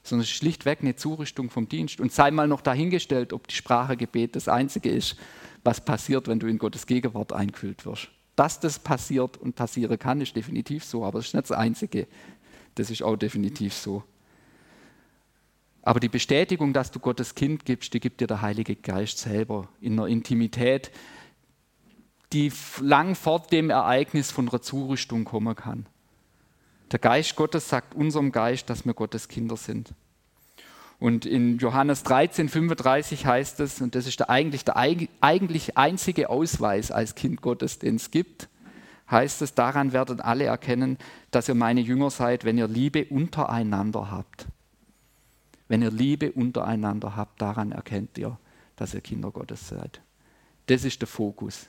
[0.03, 2.01] sondern es ist schlichtweg eine Zurüstung vom Dienst.
[2.01, 5.17] Und sei mal noch dahingestellt, ob die Sprache Gebet das Einzige ist,
[5.63, 8.09] was passiert, wenn du in Gottes Gegenwart eingefüllt wirst.
[8.35, 12.09] Dass das passiert und passieren kann, ist definitiv so, aber es ist nicht das Einzige.
[12.75, 14.03] Das ist auch definitiv so.
[15.83, 19.69] Aber die Bestätigung, dass du Gottes Kind gibst, die gibt dir der Heilige Geist selber
[19.81, 20.91] in einer Intimität,
[22.33, 22.51] die
[22.81, 25.87] lang vor dem Ereignis von einer Zurüstung kommen kann.
[26.91, 29.93] Der Geist Gottes sagt unserem Geist, dass wir Gottes Kinder sind.
[30.99, 36.29] Und in Johannes 13, 35 heißt es, und das ist der eigentlich der eigentlich einzige
[36.29, 38.49] Ausweis als Kind Gottes, den es gibt,
[39.11, 40.99] heißt es, daran werden alle erkennen,
[41.31, 44.47] dass ihr meine Jünger seid, wenn ihr Liebe untereinander habt.
[45.69, 48.39] Wenn ihr Liebe untereinander habt, daran erkennt ihr,
[48.77, 50.01] dass ihr Kinder Gottes seid.
[50.67, 51.69] Das ist der Fokus.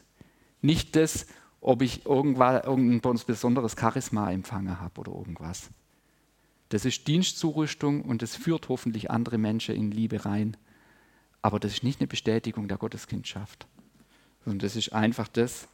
[0.61, 1.27] Nicht das,
[1.61, 5.69] ob ich irgendein besonderes Charisma empfangen habe oder irgendwas.
[6.69, 10.55] Das ist Dienstzurüstung und es führt hoffentlich andere Menschen in Liebe rein.
[11.41, 13.67] Aber das ist nicht eine Bestätigung der Gotteskindschaft,
[14.45, 15.67] sondern das ist einfach das,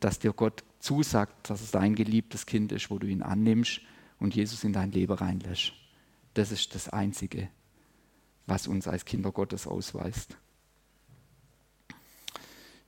[0.00, 3.80] dass dir Gott zusagt, dass es dein geliebtes Kind ist, wo du ihn annimmst
[4.20, 5.72] und Jesus in dein Leben reinlässt.
[6.34, 7.48] Das ist das Einzige,
[8.46, 10.36] was uns als Kinder Gottes ausweist.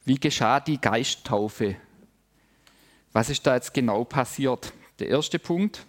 [0.05, 1.77] Wie geschah die Geisttaufe?
[3.19, 4.73] Was ist da jetzt genau passiert?
[5.01, 5.85] Der erste Punkt,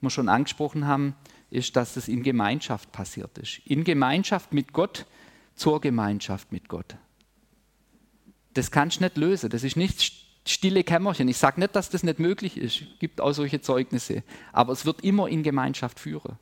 [0.00, 1.14] wir schon angesprochen haben,
[1.48, 3.60] ist, dass es in Gemeinschaft passiert ist.
[3.66, 5.06] In Gemeinschaft mit Gott,
[5.54, 6.96] zur Gemeinschaft mit Gott.
[8.54, 9.48] Das kannst du nicht lösen.
[9.48, 11.28] Das ist nicht stille Kämmerchen.
[11.28, 12.80] Ich sage nicht, dass das nicht möglich ist.
[12.80, 14.24] Es gibt auch solche Zeugnisse.
[14.52, 16.36] Aber es wird immer in Gemeinschaft führen.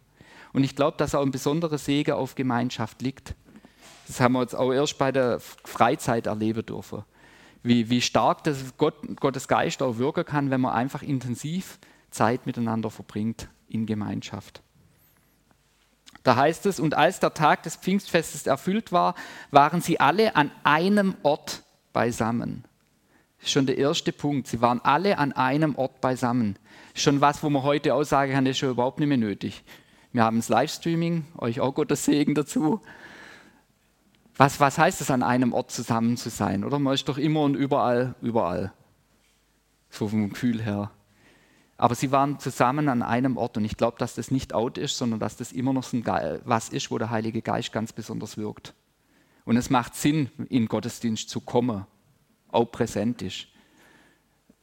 [0.54, 3.34] Und ich glaube, dass auch ein besonderer Segen auf Gemeinschaft liegt.
[4.06, 7.04] Das haben wir jetzt auch erst bei der Freizeit erleben dürfen.
[7.62, 11.78] Wie, wie stark das Gott, Gottes Geist auch wirken kann, wenn man einfach intensiv
[12.10, 14.62] Zeit miteinander verbringt in Gemeinschaft.
[16.22, 19.14] Da heißt es, und als der Tag des Pfingstfestes erfüllt war,
[19.50, 22.64] waren sie alle an einem Ort beisammen.
[23.40, 24.46] Das schon der erste Punkt.
[24.46, 26.58] Sie waren alle an einem Ort beisammen.
[26.94, 29.62] Schon was, wo man heute auch sagen kann, ist schon überhaupt nicht mehr nötig.
[30.12, 32.80] Wir haben das Livestreaming, euch auch Gottes Segen dazu.
[34.38, 36.64] Was, was heißt es, an einem Ort zusammen zu sein?
[36.64, 38.72] Oder man ist doch immer und überall, überall.
[39.90, 40.92] So vom Gefühl her.
[41.76, 44.96] Aber sie waren zusammen an einem Ort und ich glaube, dass das nicht out ist,
[44.96, 45.98] sondern dass das immer noch so
[46.44, 48.74] was ist, wo der Heilige Geist ganz besonders wirkt.
[49.44, 51.86] Und es macht Sinn, in Gottesdienst zu kommen,
[52.48, 53.48] auch präsent ist.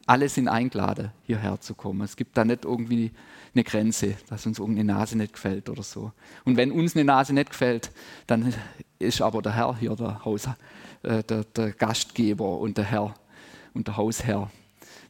[0.05, 2.01] Alle sind eingeladen, hierher zu kommen.
[2.01, 3.11] Es gibt da nicht irgendwie
[3.53, 6.11] eine Grenze, dass uns irgendeine Nase nicht gefällt oder so.
[6.43, 7.91] Und wenn uns eine Nase nicht gefällt,
[8.27, 8.53] dann
[8.99, 10.47] ist aber der Herr hier der, Haus,
[11.03, 13.13] äh, der, der Gastgeber und der Herr
[13.73, 14.49] und der Hausherr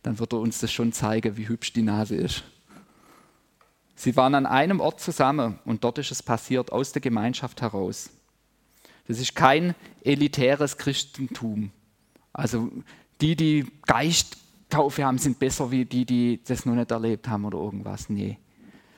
[0.05, 2.43] dann wird er uns das schon zeigen, wie hübsch die Nase ist.
[3.95, 8.11] Sie waren an einem Ort zusammen und dort ist es passiert, aus der Gemeinschaft heraus.
[9.07, 11.71] Das ist kein elitäres Christentum.
[12.33, 12.71] Also
[13.19, 17.57] die, die Geisttaufe haben, sind besser wie die, die das noch nicht erlebt haben oder
[17.57, 18.09] irgendwas.
[18.09, 18.37] Nee,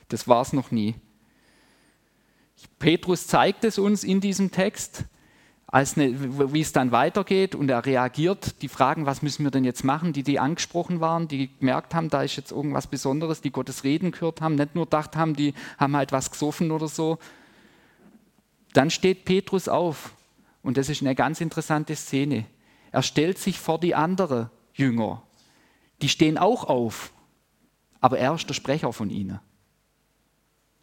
[0.08, 0.94] das war es noch nie.
[2.78, 5.04] Petrus zeigt es uns in diesem Text
[5.70, 9.84] eine, wie es dann weitergeht und er reagiert, die Fragen, was müssen wir denn jetzt
[9.84, 13.84] machen, die, die angesprochen waren, die gemerkt haben, da ist jetzt irgendwas Besonderes, die Gottes
[13.84, 17.18] Reden gehört haben, nicht nur gedacht haben, die haben halt was gesoffen oder so.
[18.72, 20.14] Dann steht Petrus auf
[20.62, 22.46] und das ist eine ganz interessante Szene.
[22.90, 25.22] Er stellt sich vor die anderen Jünger.
[26.00, 27.12] Die stehen auch auf,
[28.00, 29.40] aber er ist der Sprecher von ihnen.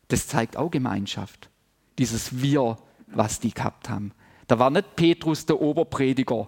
[0.09, 1.49] Das zeigt auch Gemeinschaft,
[1.97, 2.77] dieses Wir,
[3.07, 4.11] was die gehabt haben.
[4.47, 6.47] Da war nicht Petrus der Oberprediger,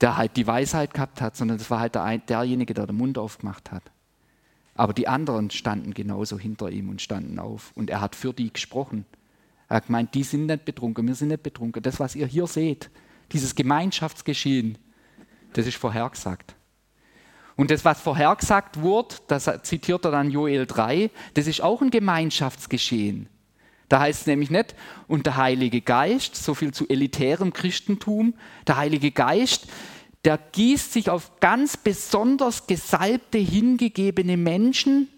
[0.00, 3.18] der halt die Weisheit gehabt hat, sondern das war halt der, derjenige, der den Mund
[3.18, 3.82] aufgemacht hat.
[4.74, 7.72] Aber die anderen standen genauso hinter ihm und standen auf.
[7.74, 9.04] Und er hat für die gesprochen.
[9.68, 11.82] Er hat gemeint, die sind nicht betrunken, wir sind nicht betrunken.
[11.82, 12.90] Das, was ihr hier seht,
[13.32, 14.78] dieses Gemeinschaftsgeschehen,
[15.52, 16.54] das ist vorhergesagt.
[17.56, 21.90] Und das, was vorhergesagt wurde, das zitiert er dann Joel 3, das ist auch ein
[21.90, 23.28] Gemeinschaftsgeschehen.
[23.90, 24.76] Da heißt es nämlich nicht,
[25.08, 28.34] und der Heilige Geist, so viel zu elitärem Christentum,
[28.68, 29.66] der Heilige Geist,
[30.24, 35.08] der gießt sich auf ganz besonders gesalbte, hingegebene Menschen,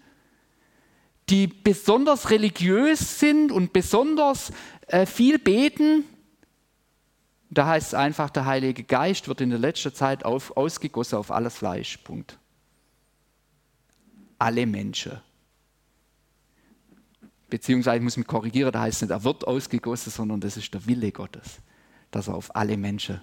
[1.29, 4.51] die besonders religiös sind und besonders
[4.87, 6.05] äh, viel beten.
[7.51, 11.29] Da heißt es einfach, der Heilige Geist wird in der letzten Zeit auf, ausgegossen auf
[11.29, 11.97] alles Fleisch.
[11.97, 12.39] Punkt.
[14.39, 15.21] Alle Menschen
[17.53, 20.73] beziehungsweise ich muss mich korrigieren, da heißt es nicht, er wird ausgegossen, sondern das ist
[20.73, 21.59] der Wille Gottes,
[22.09, 23.21] dass er auf alle Menschen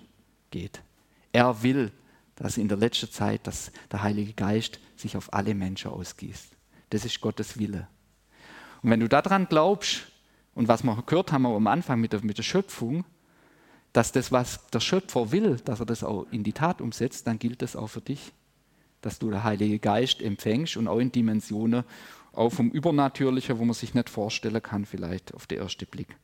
[0.53, 0.81] geht.
[1.33, 1.91] Er will,
[2.37, 6.47] dass in der letzten Zeit dass der Heilige Geist sich auf alle Menschen ausgießt.
[6.91, 7.89] Das ist Gottes Wille.
[8.83, 10.03] Und wenn du daran glaubst,
[10.55, 13.05] und was wir gehört haben am Anfang mit der, mit der Schöpfung,
[13.93, 17.41] dass das, was der Schöpfer will, dass er das auch in die Tat umsetzt, dann
[17.41, 18.31] gilt das auch für dich,
[19.01, 21.83] dass du den Heiligen Geist empfängst und auch in Dimensionen
[22.33, 26.17] auch vom Übernatürlichen, wo man sich nicht vorstellen kann, vielleicht auf den ersten Blick.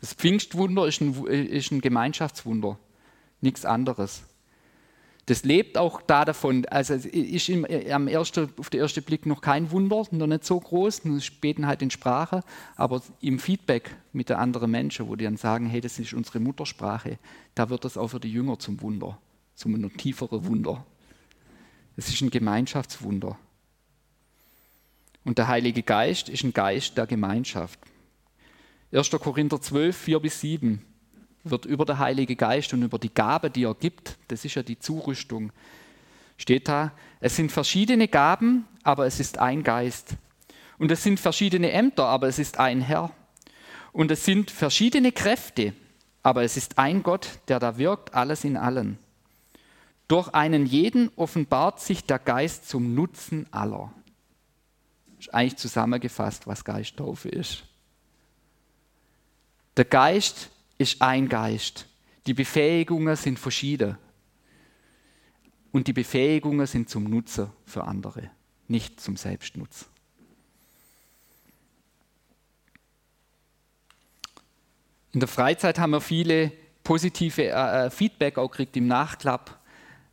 [0.00, 2.78] Das Pfingstwunder ist ein, ist ein Gemeinschaftswunder,
[3.40, 4.24] nichts anderes.
[5.26, 9.24] Das lebt auch da davon, also es ist im, am ersten, auf den ersten Blick
[9.24, 12.42] noch kein Wunder, noch nicht so groß, nur beten halt in Sprache,
[12.74, 16.40] aber im Feedback mit den anderen Menschen, wo die dann sagen, hey, das ist unsere
[16.40, 17.18] Muttersprache,
[17.54, 19.16] da wird das auch für die Jünger zum Wunder,
[19.54, 20.84] zum tieferen Wunder.
[21.96, 23.38] Es ist ein Gemeinschaftswunder.
[25.24, 27.78] Und der Heilige Geist ist ein Geist der Gemeinschaft.
[28.92, 29.10] 1.
[29.10, 30.84] Korinther 12, 4 bis 7
[31.44, 34.62] wird über den Heiligen Geist und über die Gabe, die er gibt, das ist ja
[34.62, 35.52] die Zurüstung,
[36.36, 40.16] steht da, es sind verschiedene Gaben, aber es ist ein Geist.
[40.78, 43.10] Und es sind verschiedene Ämter, aber es ist ein Herr.
[43.92, 45.72] Und es sind verschiedene Kräfte,
[46.22, 48.98] aber es ist ein Gott, der da wirkt, alles in allen.
[50.08, 53.92] Durch einen jeden offenbart sich der Geist zum Nutzen aller
[55.22, 57.62] ist eigentlich zusammengefasst, was Geisttaufe ist.
[59.76, 61.86] Der Geist ist ein Geist.
[62.26, 63.96] Die Befähigungen sind verschieden.
[65.70, 68.30] Und die Befähigungen sind zum Nutzer für andere,
[68.66, 69.86] nicht zum Selbstnutz.
[75.12, 76.50] In der Freizeit haben wir viele
[76.82, 79.60] positive äh, Feedback auch gekriegt im Nachklapp.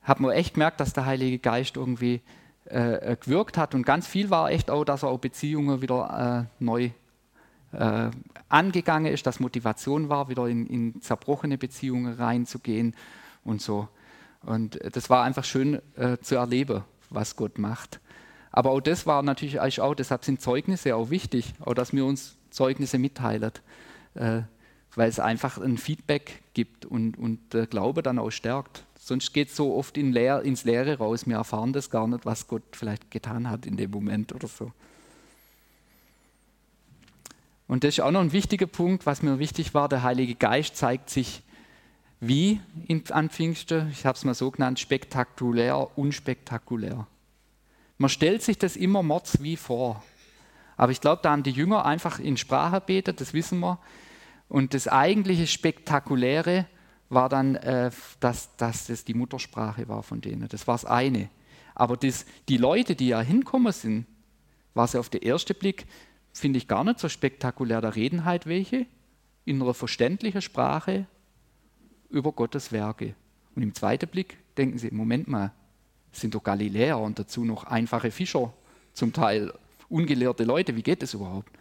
[0.03, 2.21] Haben wir echt gemerkt, dass der Heilige Geist irgendwie
[2.69, 3.75] äh, gewirkt hat.
[3.75, 6.91] Und ganz viel war echt auch, dass er auch Beziehungen wieder äh, neu
[7.71, 8.09] äh,
[8.47, 12.95] angegangen ist, dass Motivation war, wieder in, in, zerbrochene Beziehungen reinzugehen
[13.43, 13.87] und so.
[14.43, 17.99] Und das war einfach schön äh, zu erleben, was Gott macht.
[18.51, 22.37] Aber auch das war natürlich auch, deshalb sind Zeugnisse auch wichtig, auch dass wir uns
[22.49, 23.51] Zeugnisse mitteilen,
[24.15, 24.41] äh,
[24.95, 28.85] weil es einfach ein Feedback gibt und, und Glaube dann auch stärkt.
[29.09, 31.25] Sonst geht es so oft in Leer, ins Leere raus.
[31.25, 34.71] Wir erfahren das gar nicht, was Gott vielleicht getan hat in dem Moment oder so.
[37.67, 39.89] Und das ist auch noch ein wichtiger Punkt, was mir wichtig war.
[39.89, 41.41] Der Heilige Geist zeigt sich
[42.19, 43.89] wie in, an Pfingsten.
[43.89, 47.07] Ich habe es mal so genannt, spektakulär, unspektakulär.
[47.97, 50.03] Man stellt sich das immer mords wie vor.
[50.77, 53.79] Aber ich glaube, da haben die Jünger einfach in Sprache betet, das wissen wir.
[54.49, 56.67] Und das eigentliche Spektakuläre
[57.09, 60.47] war dann, äh, dass, dass das die Muttersprache war von denen.
[60.47, 61.29] Das war das eine.
[61.75, 64.05] Aber das, die Leute, die ja hinkommen sind,
[64.73, 65.85] war es auf den ersten Blick,
[66.33, 67.81] finde ich gar nicht so spektakulär.
[67.81, 68.85] Da reden halt welche
[69.45, 71.07] in einer verständlichen Sprache
[72.09, 73.15] über Gottes Werke.
[73.55, 75.51] Und im zweiten Blick denken sie, Moment mal,
[76.11, 78.53] sind doch Galiläer und dazu noch einfache Fischer,
[78.93, 79.53] zum Teil
[79.89, 81.51] ungelehrte Leute, wie geht das überhaupt?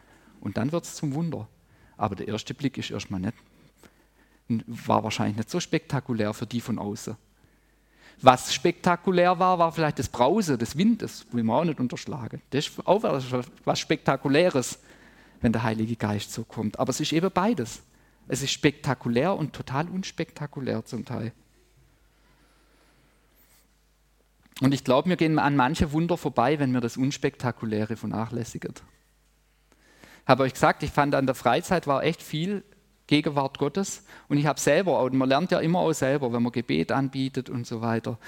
[0.40, 1.48] Und dann wird es zum Wunder.
[1.96, 3.34] Aber der erste Blick ist erstmal nicht,
[4.48, 7.16] war wahrscheinlich nicht so spektakulär für die von außen.
[8.20, 12.42] Was spektakulär war, war vielleicht das Brause des Windes, will man auch nicht unterschlagen.
[12.50, 13.02] Das ist auch
[13.64, 14.80] was Spektakuläres,
[15.40, 16.80] wenn der Heilige Geist so kommt.
[16.80, 17.82] Aber es ist eben beides.
[18.26, 21.32] Es ist spektakulär und total unspektakulär zum Teil.
[24.61, 28.74] Und ich glaube, wir gehen an manche Wunder vorbei, wenn wir das Unspektakuläre vernachlässigen.
[30.22, 32.64] Ich habe euch gesagt, ich fand an der Freizeit war echt viel
[33.09, 34.05] Gegenwart Gottes.
[34.29, 37.66] Und ich habe selber, man lernt ja immer auch selber, wenn man Gebet anbietet und
[37.66, 38.18] so weiter.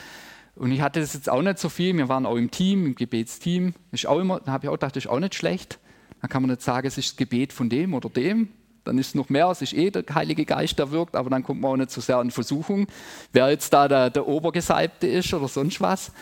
[0.56, 1.96] Und ich hatte das jetzt auch nicht so viel.
[1.96, 3.74] Wir waren auch im Team, im Gebetsteam.
[3.92, 5.78] Ist auch immer, da habe ich auch gedacht, das ist auch nicht schlecht.
[6.20, 8.48] Dann kann man nicht sagen, es ist das Gebet von dem oder dem.
[8.84, 11.42] Dann ist es noch mehr, es ist eh der Heilige Geist, der wirkt, aber dann
[11.42, 12.86] kommt man auch nicht so sehr in Versuchung,
[13.32, 16.12] wer jetzt da der, der Obergesalbte ist oder sonst was.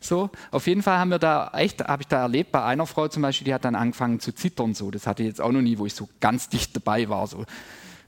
[0.00, 3.08] So, auf jeden Fall haben wir da echt, habe ich da erlebt, bei einer Frau
[3.08, 4.74] zum Beispiel, die hat dann angefangen zu zittern.
[4.74, 7.26] So, das hatte ich jetzt auch noch nie, wo ich so ganz dicht dabei war.
[7.26, 7.44] So,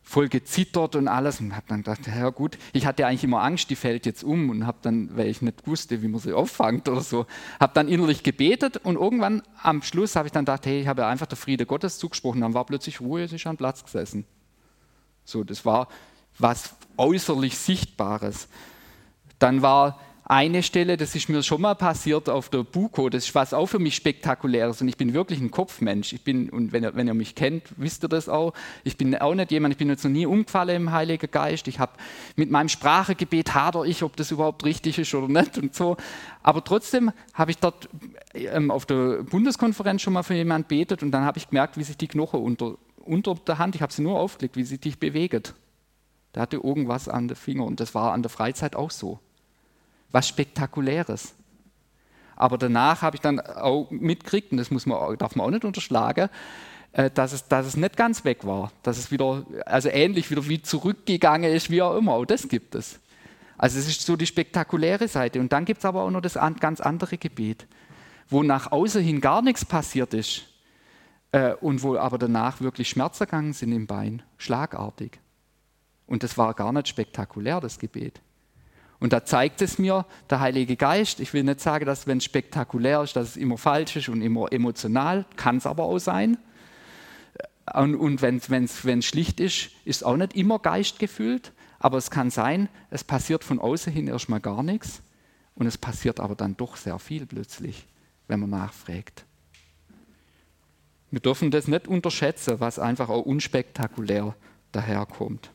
[0.02, 3.70] voll gezittert und alles und habe dann gedacht, ja gut, ich hatte eigentlich immer Angst,
[3.70, 6.88] die fällt jetzt um und habe dann, weil ich nicht wusste, wie man sie auffangt
[6.88, 7.26] oder so,
[7.60, 11.06] habe dann innerlich gebetet und irgendwann am Schluss habe ich dann gedacht, hey, ich habe
[11.06, 14.24] einfach der Friede Gottes zugesprochen, dann war plötzlich Ruhe, sie ist an Platz gesessen.
[15.24, 15.88] So, das war
[16.38, 18.48] was äußerlich Sichtbares.
[19.38, 20.00] Dann war
[20.30, 23.66] eine Stelle, das ist mir schon mal passiert auf der Buko, das ist was auch
[23.66, 26.12] für mich spektakuläres und ich bin wirklich ein Kopfmensch.
[26.12, 29.16] Ich bin, und wenn ihr, wenn ihr mich kennt, wisst ihr das auch, ich bin
[29.16, 31.66] auch nicht jemand, ich bin jetzt noch nie umgefallen im Heiligen Geist.
[31.66, 31.92] Ich habe
[32.36, 35.96] mit meinem Sprachegebet hader ich, ob das überhaupt richtig ist oder nicht und so.
[36.44, 37.88] Aber trotzdem habe ich dort
[38.32, 41.82] ähm, auf der Bundeskonferenz schon mal für jemanden betet und dann habe ich gemerkt, wie
[41.82, 45.00] sich die Knochen unter, unter der Hand, ich habe sie nur aufgelegt, wie sie dich
[45.00, 45.54] bewegt.
[46.32, 49.18] Da hatte irgendwas an den Finger und das war an der Freizeit auch so
[50.12, 51.34] was Spektakuläres.
[52.36, 55.64] Aber danach habe ich dann auch mitgekriegt, und das muss man, darf man auch nicht
[55.64, 56.30] unterschlagen,
[56.92, 58.72] äh, dass es, dass es nicht ganz weg war.
[58.82, 62.14] Dass es wieder, also ähnlich wieder wie zurückgegangen ist, wie auch immer.
[62.14, 62.98] Auch das gibt es.
[63.58, 65.38] Also es ist so die spektakuläre Seite.
[65.38, 67.66] Und dann gibt es aber auch noch das ganz andere Gebet,
[68.28, 70.44] wo nach außen hin gar nichts passiert ist
[71.32, 75.18] äh, und wo aber danach wirklich Schmerzen gegangen sind im Bein, schlagartig.
[76.06, 78.22] Und das war gar nicht spektakulär, das Gebet.
[79.00, 81.20] Und da zeigt es mir der Heilige Geist.
[81.20, 84.20] Ich will nicht sagen, dass wenn es spektakulär ist, dass es immer falsch ist und
[84.20, 86.36] immer emotional, kann es aber auch sein.
[87.72, 91.52] Und, und wenn es schlicht ist, ist es auch nicht immer geistgefüllt.
[91.78, 95.00] Aber es kann sein, es passiert von außen hin erstmal gar nichts.
[95.54, 97.86] Und es passiert aber dann doch sehr viel plötzlich,
[98.28, 99.24] wenn man nachfragt.
[101.10, 104.34] Wir dürfen das nicht unterschätzen, was einfach auch unspektakulär
[104.72, 105.50] daherkommt.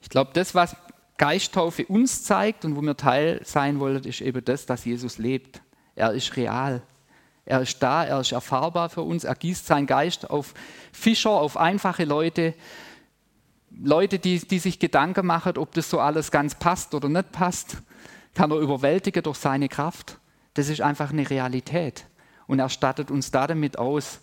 [0.00, 0.76] Ich glaube, das, was
[1.18, 5.60] Geisttaufe uns zeigt und wo wir Teil sein wollen, ist eben das, dass Jesus lebt.
[5.94, 6.82] Er ist real.
[7.44, 9.24] Er ist da, er ist erfahrbar für uns.
[9.24, 10.54] Er gießt seinen Geist auf
[10.92, 12.54] Fischer, auf einfache Leute,
[13.82, 17.78] Leute, die, die sich Gedanken machen, ob das so alles ganz passt oder nicht passt,
[18.34, 20.18] kann er überwältigen durch seine Kraft.
[20.54, 22.06] Das ist einfach eine Realität.
[22.46, 24.20] Und er stattet uns da damit aus,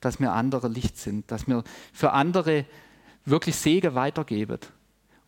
[0.00, 2.64] dass wir andere Licht sind, dass wir für andere
[3.24, 4.58] wirklich Segen weitergeben.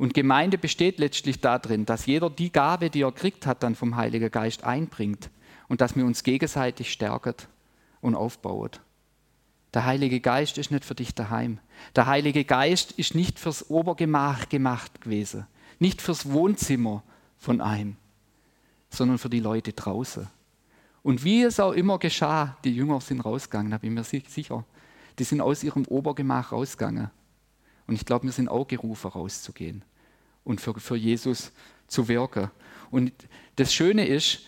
[0.01, 3.97] Und Gemeinde besteht letztlich darin, dass jeder die Gabe, die er kriegt hat, dann vom
[3.97, 5.29] Heiligen Geist einbringt
[5.69, 7.35] und dass wir uns gegenseitig stärken
[8.01, 8.71] und aufbauen.
[9.75, 11.59] Der Heilige Geist ist nicht für dich daheim.
[11.97, 15.47] Der Heilige Geist ist nicht fürs Obergemach gemacht gewesen,
[15.79, 17.03] nicht fürs Wohnzimmer
[17.37, 17.97] von einem,
[18.89, 20.29] sondern für die Leute draußen.
[21.03, 24.65] Und wie es auch immer geschah, die Jünger sind rausgegangen, da bin ich mir sicher.
[25.19, 27.11] Die sind aus ihrem Obergemach rausgegangen.
[27.87, 29.85] Und ich glaube, wir sind auch gerufen, rauszugehen
[30.45, 31.53] und für, für Jesus
[31.87, 32.51] zu wirken.
[32.91, 33.13] Und
[33.57, 34.41] das Schöne ist,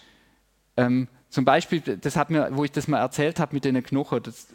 [0.77, 4.23] ähm, zum Beispiel, das hat mir, wo ich das mal erzählt habe mit den Knochen,
[4.23, 4.49] das,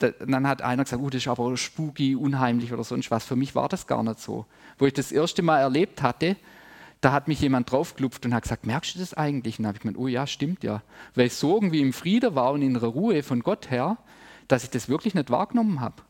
[0.00, 3.24] äh, dann hat einer gesagt, oh, das ist aber spooky, unheimlich oder sonst was.
[3.24, 4.44] Für mich war das gar nicht so.
[4.76, 6.36] Wo ich das erste Mal erlebt hatte,
[7.00, 9.58] da hat mich jemand draufgelupft und hat gesagt, merkst du das eigentlich?
[9.58, 10.82] Und dann habe ich gemeint, oh ja, stimmt ja.
[11.14, 13.96] Weil ich so irgendwie im Frieden war und in der Ruhe von Gott her,
[14.48, 16.02] dass ich das wirklich nicht wahrgenommen habe.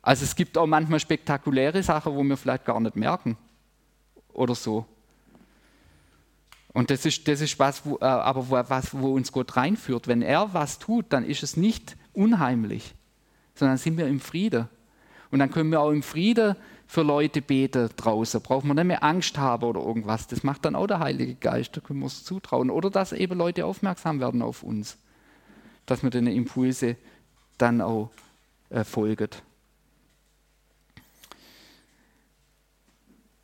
[0.00, 3.36] Also es gibt auch manchmal spektakuläre Sachen, wo wir vielleicht gar nicht merken
[4.38, 4.86] oder so.
[6.72, 10.06] Und das ist, das ist was, wo, äh, aber wo, was, wo uns Gott reinführt.
[10.06, 12.94] Wenn er was tut, dann ist es nicht unheimlich,
[13.54, 14.68] sondern sind wir im Frieden.
[15.30, 18.40] Und dann können wir auch im Frieden für Leute beten draußen.
[18.40, 20.26] Brauchen wir nicht mehr Angst haben oder irgendwas.
[20.26, 22.70] Das macht dann auch der Heilige Geist, da können wir uns zutrauen.
[22.70, 24.96] Oder dass eben Leute aufmerksam werden auf uns.
[25.84, 26.96] Dass wir den Impulse
[27.58, 28.10] dann auch
[28.70, 29.30] äh, folgen.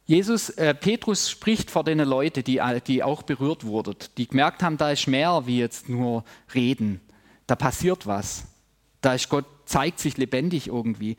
[0.07, 4.77] Jesus, äh, Petrus spricht vor den Leuten, die, die auch berührt wurden, die gemerkt haben,
[4.77, 6.25] da ist mehr wie jetzt nur
[6.55, 7.01] reden.
[7.47, 8.45] Da passiert was.
[9.01, 11.17] Da ist Gott, zeigt sich lebendig irgendwie.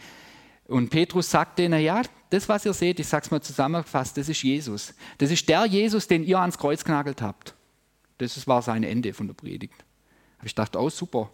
[0.68, 4.30] Und Petrus sagt denen, ja, das, was ihr seht, ich sage es mal zusammengefasst, das
[4.30, 4.94] ist Jesus.
[5.18, 7.56] Das ist der Jesus, den ihr ans Kreuz genagelt habt.
[8.18, 9.86] Das war sein Ende von der Predigt.
[10.38, 11.32] Habe ich gedacht, oh super,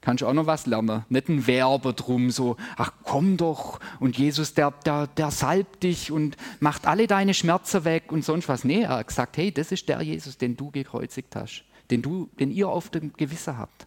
[0.00, 1.04] kannst du auch noch was lernen.
[1.08, 6.10] Nicht ein Werber drum, so, ach komm doch, und Jesus, der, der, der salbt dich
[6.10, 8.64] und macht alle deine Schmerzen weg und sonst was.
[8.64, 12.30] Nee, er hat gesagt, hey, das ist der Jesus, den du gekreuzigt hast, den, du,
[12.38, 13.86] den ihr auf dem Gewissen habt,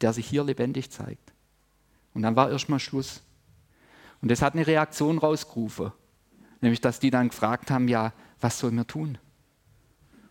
[0.00, 1.32] der sich hier lebendig zeigt.
[2.14, 3.22] Und dann war erstmal Schluss.
[4.20, 5.92] Und das hat eine Reaktion rausgerufen,
[6.60, 9.18] nämlich dass die dann gefragt haben, ja, was sollen wir tun?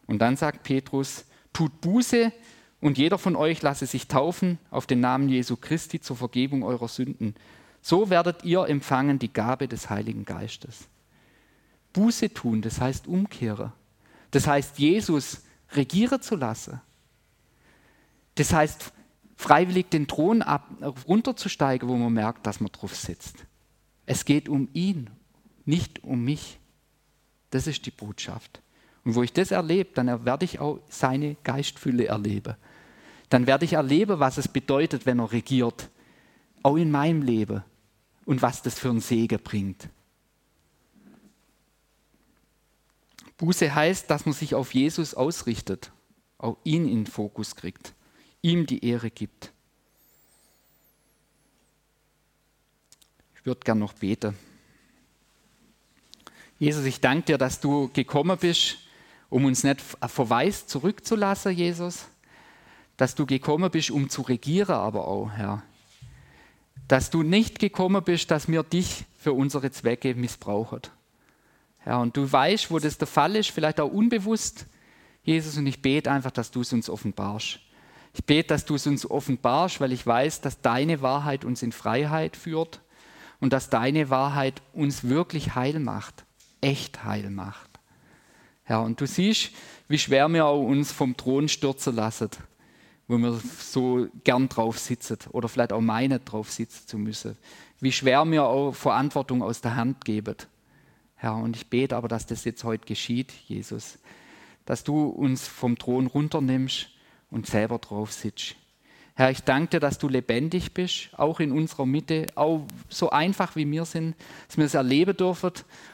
[0.07, 2.33] Und dann sagt Petrus, tut Buße
[2.79, 6.87] und jeder von euch lasse sich taufen auf den Namen Jesu Christi zur Vergebung eurer
[6.87, 7.35] Sünden.
[7.81, 10.87] So werdet ihr empfangen die Gabe des Heiligen Geistes.
[11.93, 13.71] Buße tun, das heißt umkehren.
[14.31, 16.81] Das heißt, Jesus regieren zu lassen.
[18.35, 18.93] Das heißt,
[19.35, 20.69] freiwillig den Thron ab,
[21.07, 23.45] runterzusteigen, wo man merkt, dass man drauf sitzt.
[24.05, 25.09] Es geht um ihn,
[25.65, 26.59] nicht um mich.
[27.49, 28.61] Das ist die Botschaft.
[29.03, 32.55] Und wo ich das erlebe, dann werde ich auch seine Geistfülle erleben
[33.29, 35.89] dann werde ich erleben, was es bedeutet, wenn er regiert,
[36.63, 37.63] auch in meinem Leben
[38.25, 39.89] und was das für einen Segen bringt.
[43.37, 45.91] Buße heißt, dass man sich auf Jesus ausrichtet,
[46.37, 47.93] auch ihn in den Fokus kriegt,
[48.41, 49.51] ihm die Ehre gibt.
[53.35, 54.35] Ich würde gern noch beten.
[56.59, 58.77] Jesus, ich danke dir, dass du gekommen bist,
[59.29, 62.07] um uns nicht verweist zurückzulassen, Jesus,
[62.97, 65.63] dass du gekommen bist, um zu regieren, aber auch, Herr.
[66.87, 70.81] Dass du nicht gekommen bist, dass wir dich für unsere Zwecke missbrauchen.
[71.79, 74.65] Herr, und du weißt, wo das der Fall ist, vielleicht auch unbewusst,
[75.23, 77.59] Jesus, und ich bete einfach, dass du es uns offenbarst.
[78.13, 81.71] Ich bete, dass du es uns offenbarst, weil ich weiß, dass deine Wahrheit uns in
[81.71, 82.81] Freiheit führt
[83.39, 86.25] und dass deine Wahrheit uns wirklich heil macht,
[86.61, 87.69] echt heil macht.
[88.63, 89.51] Herr, und du siehst,
[89.87, 92.29] wie schwer wir auch uns vom Thron stürzen lassen
[93.07, 97.37] wo wir so gern drauf sitzen oder vielleicht auch meinen, drauf sitzen zu müssen.
[97.79, 100.35] Wie schwer mir auch Verantwortung aus der Hand geben.
[101.15, 103.97] Herr, und ich bete aber, dass das jetzt heute geschieht, Jesus.
[104.65, 106.89] Dass du uns vom Thron runternimmst
[107.31, 108.55] und selber drauf sitzt.
[109.15, 113.55] Herr, ich danke dir, dass du lebendig bist, auch in unserer Mitte, auch so einfach
[113.55, 114.15] wie wir sind,
[114.47, 115.53] dass wir es erleben dürfen,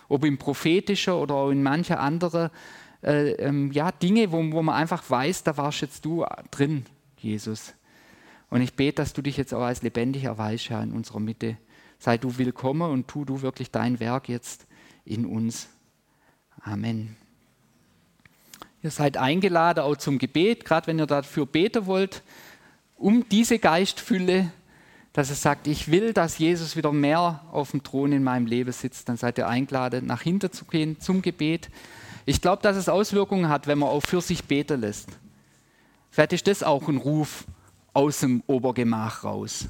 [0.09, 2.49] ob im prophetischen oder auch in mancher anderen
[3.01, 6.85] äh, ähm, ja, Dinge, wo, wo man einfach weiß, da warst jetzt du drin,
[7.23, 7.73] Jesus.
[8.49, 11.57] Und ich bete, dass du dich jetzt auch als lebendig erweist, Herr, in unserer Mitte.
[11.97, 14.67] Sei du willkommen und tu du wirklich dein Werk jetzt
[15.05, 15.69] in uns.
[16.61, 17.15] Amen.
[18.83, 22.21] Ihr seid eingeladen auch zum Gebet, gerade wenn ihr dafür beten wollt,
[22.97, 24.51] um diese Geistfülle,
[25.13, 28.71] dass es sagt, ich will, dass Jesus wieder mehr auf dem Thron in meinem Leben
[28.71, 31.69] sitzt, dann seid ihr eingeladen, nach hinten zu gehen zum Gebet.
[32.25, 35.07] Ich glaube, dass es Auswirkungen hat, wenn man auch für sich beten lässt.
[36.13, 37.45] Vielleicht ist das auch ein Ruf
[37.91, 39.69] aus dem Obergemach raus.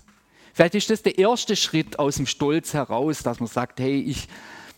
[0.53, 4.27] Vielleicht ist das der erste Schritt aus dem Stolz heraus, dass man sagt, hey, ich,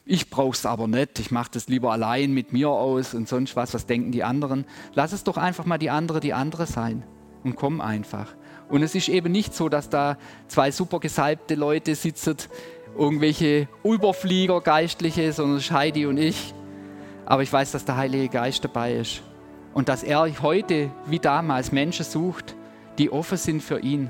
[0.05, 3.55] ich brauche es aber nicht, ich mache das lieber allein mit mir aus und sonst
[3.55, 4.65] was, was denken die anderen.
[4.93, 7.03] Lass es doch einfach mal die andere die andere sein
[7.43, 8.35] und komm einfach.
[8.69, 12.37] Und es ist eben nicht so, dass da zwei super gesalbte Leute sitzen,
[12.95, 16.53] irgendwelche Überflieger, Geistliche, sondern Heidi und ich.
[17.25, 19.23] Aber ich weiß, dass der Heilige Geist dabei ist
[19.75, 22.55] und dass er heute wie damals Menschen sucht,
[22.97, 24.09] die offen sind für ihn,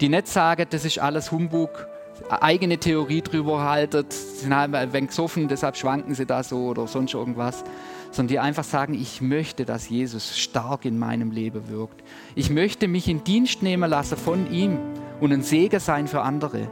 [0.00, 1.88] die nicht sagen, das ist alles Humbug,
[2.28, 6.86] eigene Theorie drüber halten, sind halt ein wenig gesoffen, deshalb schwanken sie da so oder
[6.86, 7.64] sonst irgendwas,
[8.10, 12.04] sondern die einfach sagen, ich möchte, dass Jesus stark in meinem Leben wirkt.
[12.34, 14.78] Ich möchte mich in Dienst nehmen lassen von ihm
[15.18, 16.68] und ein Segen sein für andere.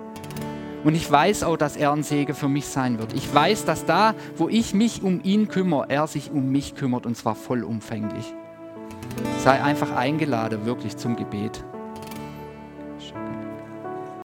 [0.88, 3.12] Und ich weiß auch, dass er ein Segen für mich sein wird.
[3.12, 7.04] Ich weiß, dass da, wo ich mich um ihn kümmere, er sich um mich kümmert
[7.04, 8.32] und zwar vollumfänglich.
[9.44, 11.62] Sei einfach eingeladen, wirklich zum Gebet.